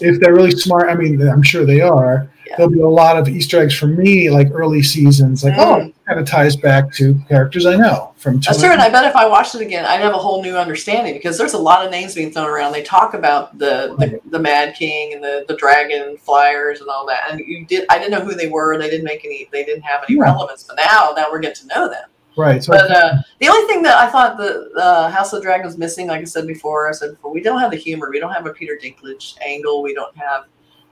if 0.00 0.20
they're 0.20 0.34
really 0.34 0.52
smart, 0.52 0.88
I 0.88 0.94
mean, 0.94 1.20
I'm 1.28 1.42
sure 1.42 1.64
they 1.64 1.80
are. 1.80 2.30
Yeah. 2.48 2.56
There'll 2.56 2.72
be 2.72 2.80
a 2.80 2.88
lot 2.88 3.18
of 3.18 3.28
Easter 3.28 3.60
eggs 3.60 3.74
for 3.74 3.86
me, 3.86 4.30
like 4.30 4.48
early 4.52 4.82
seasons. 4.82 5.44
Like, 5.44 5.54
oh, 5.58 5.76
Mm. 5.80 5.88
it 5.88 5.94
kind 6.06 6.18
of 6.18 6.26
ties 6.26 6.56
back 6.56 6.90
to 6.94 7.14
characters 7.28 7.66
I 7.66 7.76
know 7.76 8.12
from. 8.16 8.40
That's 8.40 8.58
true, 8.58 8.70
and 8.70 8.80
I 8.80 8.88
bet 8.88 9.04
if 9.04 9.14
I 9.14 9.26
watched 9.26 9.54
it 9.54 9.60
again, 9.60 9.84
I'd 9.84 10.00
have 10.00 10.14
a 10.14 10.18
whole 10.18 10.42
new 10.42 10.56
understanding 10.56 11.12
because 11.14 11.36
there's 11.36 11.52
a 11.52 11.58
lot 11.58 11.84
of 11.84 11.90
names 11.90 12.14
being 12.14 12.30
thrown 12.32 12.48
around. 12.48 12.72
They 12.72 12.82
talk 12.82 13.12
about 13.14 13.58
the 13.58 13.94
the, 13.98 14.18
the 14.30 14.38
Mad 14.38 14.74
King 14.76 15.12
and 15.12 15.22
the 15.22 15.44
the 15.46 15.56
Dragon 15.56 16.16
Flyers 16.16 16.80
and 16.80 16.88
all 16.88 17.06
that, 17.06 17.30
and 17.30 17.38
you 17.40 17.66
did. 17.66 17.84
I 17.90 17.98
didn't 17.98 18.12
know 18.12 18.20
who 18.24 18.34
they 18.34 18.48
were. 18.48 18.78
They 18.78 18.88
didn't 18.88 19.04
make 19.04 19.24
any. 19.26 19.48
They 19.52 19.64
didn't 19.64 19.82
have 19.82 20.04
any 20.08 20.16
Yeah. 20.16 20.22
relevance. 20.24 20.62
But 20.64 20.76
now, 20.76 21.12
now 21.16 21.26
we're 21.30 21.40
getting 21.40 21.68
to 21.68 21.74
know 21.76 21.88
them. 21.88 22.08
right. 22.38 22.62
So 22.64 22.72
But 22.72 22.90
uh, 22.90 23.16
the 23.40 23.48
only 23.48 23.66
thing 23.66 23.82
that 23.82 23.96
I 23.98 24.06
thought 24.08 24.38
the 24.38 24.70
uh, 24.76 25.10
House 25.10 25.32
of 25.34 25.42
Dragons 25.42 25.76
missing, 25.76 26.06
like 26.06 26.20
I 26.22 26.24
said 26.24 26.46
before, 26.46 26.88
I 26.88 26.92
said 26.92 27.10
before, 27.10 27.30
we 27.32 27.42
don't 27.42 27.58
have 27.60 27.72
the 27.72 27.76
humor. 27.76 28.08
We 28.10 28.20
don't 28.20 28.32
have 28.32 28.46
a 28.46 28.54
Peter 28.54 28.78
Dinklage 28.82 29.34
angle. 29.44 29.82
We 29.82 29.92
don't 29.92 30.16
have 30.16 30.44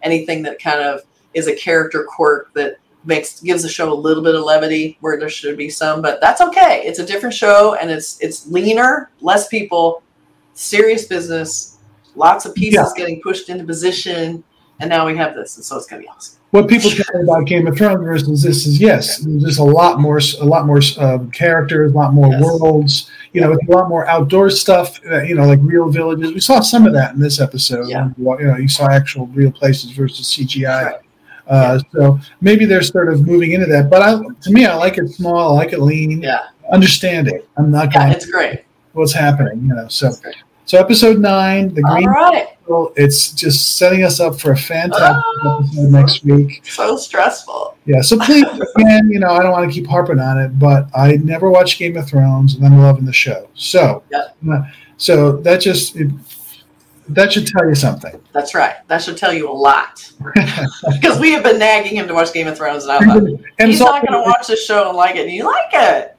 anything 0.03 0.43
that 0.43 0.61
kind 0.61 0.81
of 0.81 1.01
is 1.35 1.47
a 1.49 1.55
character 1.57 2.05
quirk 2.09 2.53
that 2.55 2.77
makes 3.05 3.41
gives 3.41 3.63
the 3.63 3.69
show 3.69 3.93
a 3.93 3.95
little 3.95 4.23
bit 4.23 4.35
of 4.35 4.43
levity 4.43 4.97
where 5.01 5.17
there 5.19 5.29
should 5.29 5.57
be 5.57 5.69
some. 5.71 6.03
But 6.03 6.21
that's 6.21 6.41
okay. 6.41 6.83
It's 6.85 6.99
a 6.99 7.07
different 7.07 7.35
show, 7.35 7.75
and 7.75 7.91
it's 7.91 8.21
it's 8.21 8.47
leaner, 8.49 9.11
less 9.21 9.49
people, 9.49 10.03
serious 10.55 11.07
business, 11.07 11.77
lots 12.15 12.47
of 12.47 12.55
pieces 12.55 12.75
Yeah. 12.75 12.89
getting 12.97 13.21
pushed 13.23 13.49
into 13.49 13.65
position, 13.65 14.43
and 14.81 14.91
now 14.91 15.07
we 15.07 15.17
have 15.17 15.35
this, 15.35 15.57
and 15.57 15.65
so 15.65 15.77
it's 15.77 15.87
gonna 15.87 16.03
be 16.03 16.09
awesome. 16.09 16.35
what 16.53 16.69
people 16.69 16.91
tell 16.91 17.05
me 17.15 17.23
about 17.25 17.45
Game 17.47 17.67
of 17.67 17.77
Thrones 17.77 18.03
versus 18.03 18.43
this 18.43 18.67
is 18.67 18.81
yes, 18.81 19.19
there's 19.19 19.43
just 19.43 19.59
a 19.59 19.63
lot 19.65 20.01
more, 20.01 20.19
a 20.41 20.45
lot 20.45 20.65
more 20.67 20.81
um, 20.99 21.31
characters, 21.31 21.93
a 21.93 21.95
lot 21.95 22.15
more 22.15 22.29
Yes. 22.33 22.43
worlds. 22.43 23.11
You 23.35 23.43
know, 23.43 23.53
a 23.53 23.59
lot 23.71 23.91
more 23.91 24.07
outdoor 24.09 24.49
stuff. 24.49 24.99
Uh, 25.05 25.21
you 25.23 25.35
know, 25.35 25.45
like 25.47 25.59
real 25.63 25.91
villages. 25.91 26.33
We 26.33 26.41
saw 26.41 26.61
some 26.61 26.87
of 26.87 26.95
that 26.95 27.13
in 27.13 27.21
this 27.21 27.39
episode. 27.41 27.89
Yeah. 27.89 28.09
You 28.17 28.37
know, 28.47 28.57
you 28.57 28.69
saw 28.69 28.89
actual 28.89 29.27
real 29.27 29.51
places 29.53 29.91
versus 29.91 30.27
CGI. 30.27 30.85
Right. 30.87 30.95
Uh, 31.49 31.79
So 31.93 32.19
maybe 32.41 32.65
they're 32.67 32.83
sort 32.83 33.13
of 33.13 33.27
moving 33.27 33.53
into 33.53 33.67
that. 33.67 33.89
But 33.91 34.03
I, 34.03 34.13
to 34.43 34.51
me, 34.51 34.67
I 34.67 34.75
like 34.75 34.99
it 34.99 35.09
small. 35.11 35.53
I 35.53 35.63
like 35.65 35.73
it 35.73 35.81
lean. 35.81 36.23
Yeah, 36.23 36.41
Understand 36.73 37.29
it. 37.29 37.49
I'm 37.57 37.71
not 37.71 37.95
yeah, 37.95 38.11
it's 38.13 38.27
great. 38.31 38.65
what's 38.93 39.13
happening. 39.13 39.63
You 39.69 39.75
know. 39.75 39.89
So 39.89 40.11
so 40.65 40.79
episode 40.79 41.21
nine, 41.21 41.73
the 41.75 41.83
green. 41.83 42.07
right, 42.09 42.49
Circle, 42.63 42.93
It's 42.97 43.31
just 43.31 43.77
setting 43.77 44.03
us 44.03 44.19
up 44.19 44.41
for 44.41 44.51
a 44.51 44.57
fantastic 44.57 45.23
Oh. 45.45 45.61
episode 45.65 45.91
next 45.93 46.25
week. 46.25 46.61
so 46.67 46.97
stressful. 46.97 47.77
Yeah, 47.85 48.01
so 48.01 48.19
please, 48.19 48.45
again, 48.77 49.09
you 49.09 49.21
know, 49.21 49.29
I 49.31 49.45
don't 49.45 49.53
want 49.53 49.71
to 49.71 49.73
keep 49.73 49.87
harping 49.89 50.19
on 50.19 50.41
it, 50.41 50.59
but 50.59 50.89
I 50.93 51.19
never 51.23 51.49
watched 51.51 51.79
Game 51.79 51.97
of 51.97 52.09
Thrones, 52.09 52.57
and 52.57 52.67
I'm 52.67 52.81
loving 52.81 53.05
the 53.05 53.13
show. 53.13 53.47
So, 53.55 54.03
Yeah. 54.11 54.65
so 54.97 55.37
that 55.43 55.61
just 55.61 55.95
it, 55.95 56.11
that 57.09 57.33
should 57.33 57.47
tell 57.47 57.67
you 57.69 57.75
something. 57.75 58.21
That's 58.33 58.55
right. 58.55 58.77
That 58.89 59.03
should 59.03 59.17
tell 59.17 59.33
you 59.33 59.51
a 59.51 59.53
lot. 59.53 60.11
Because 60.93 61.19
we 61.21 61.33
have 61.33 61.43
been 61.43 61.59
nagging 61.59 61.97
him 61.97 62.07
to 62.09 62.15
watch 62.15 62.33
Game 62.33 62.47
of 62.47 62.57
Thrones, 62.57 62.85
and 62.85 62.93
I'm 62.93 63.09
like, 63.09 63.41
and 63.59 63.71
he's 63.71 63.79
so 63.79 63.85
not 63.85 64.07
going 64.07 64.13
to 64.13 64.29
watch 64.29 64.47
this 64.47 64.65
show 64.65 64.89
and 64.89 64.97
like 64.97 65.17
it. 65.17 65.27
And 65.27 65.33
you 65.33 65.45
like 65.45 65.71
it. 65.73 66.17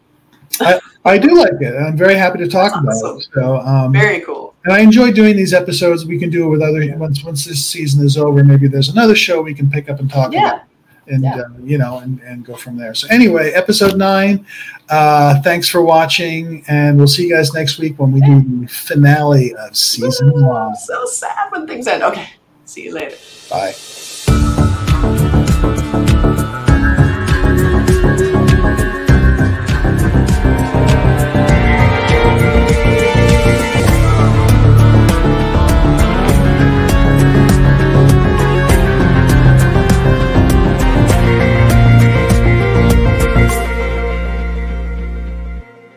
I 1.06 1.18
do 1.18 1.36
like 1.36 1.62
it. 1.62 1.76
I'm 1.76 1.96
very 1.98 2.16
happy 2.16 2.40
to 2.40 2.48
talk 2.48 2.74
about 2.76 2.94
it. 2.94 3.28
So, 3.34 3.58
um, 3.60 3.94
Very 3.94 4.22
cool. 4.22 4.56
and 4.66 4.74
I 4.74 4.80
enjoy 4.80 5.12
doing 5.12 5.38
these 5.38 5.54
episodes. 5.54 6.06
We 6.06 6.20
can 6.20 6.30
do 6.30 6.46
it 6.46 6.50
with 6.50 6.62
other 6.62 6.96
once 6.98 7.24
once 7.24 7.46
this 7.46 7.66
season 7.66 8.06
is 8.06 8.18
over. 8.18 8.44
Maybe 8.44 8.68
there's 8.68 8.90
another 8.90 9.16
show 9.16 9.42
we 9.42 9.54
can 9.54 9.70
pick 9.70 9.90
up 9.90 10.00
and 10.00 10.10
talk 10.10 10.34
about. 10.34 10.64
And 11.10 11.24
Yeah. 11.24 11.38
uh, 11.38 11.44
you 11.64 11.78
know 11.78 12.00
and, 12.00 12.20
and 12.22 12.46
go 12.46 12.56
from 12.56 12.76
there 12.78 12.94
so 12.94 13.08
anyway 13.10 13.52
episode 13.52 13.98
nine 13.98 14.46
uh, 14.90 15.42
thanks 15.42 15.68
for 15.70 15.82
watching 15.82 16.64
and 16.68 16.98
we'll 16.98 17.08
see 17.08 17.28
you 17.28 17.36
guys 17.36 17.54
next 17.54 17.78
week 17.80 17.98
when 18.00 18.12
we 18.12 18.20
do 18.22 18.42
the 18.62 18.68
finale 18.68 19.56
of 19.56 19.76
season 19.76 20.30
Ooh, 20.30 20.44
one 20.44 20.68
I'm 20.70 20.76
so 20.76 21.06
sad 21.06 21.50
when 21.52 21.66
things 21.68 21.88
end. 21.88 22.04
Okay. 22.04 22.28
See 22.66 22.84
you 22.84 22.94
later. 22.94 23.16
bye 23.50 23.74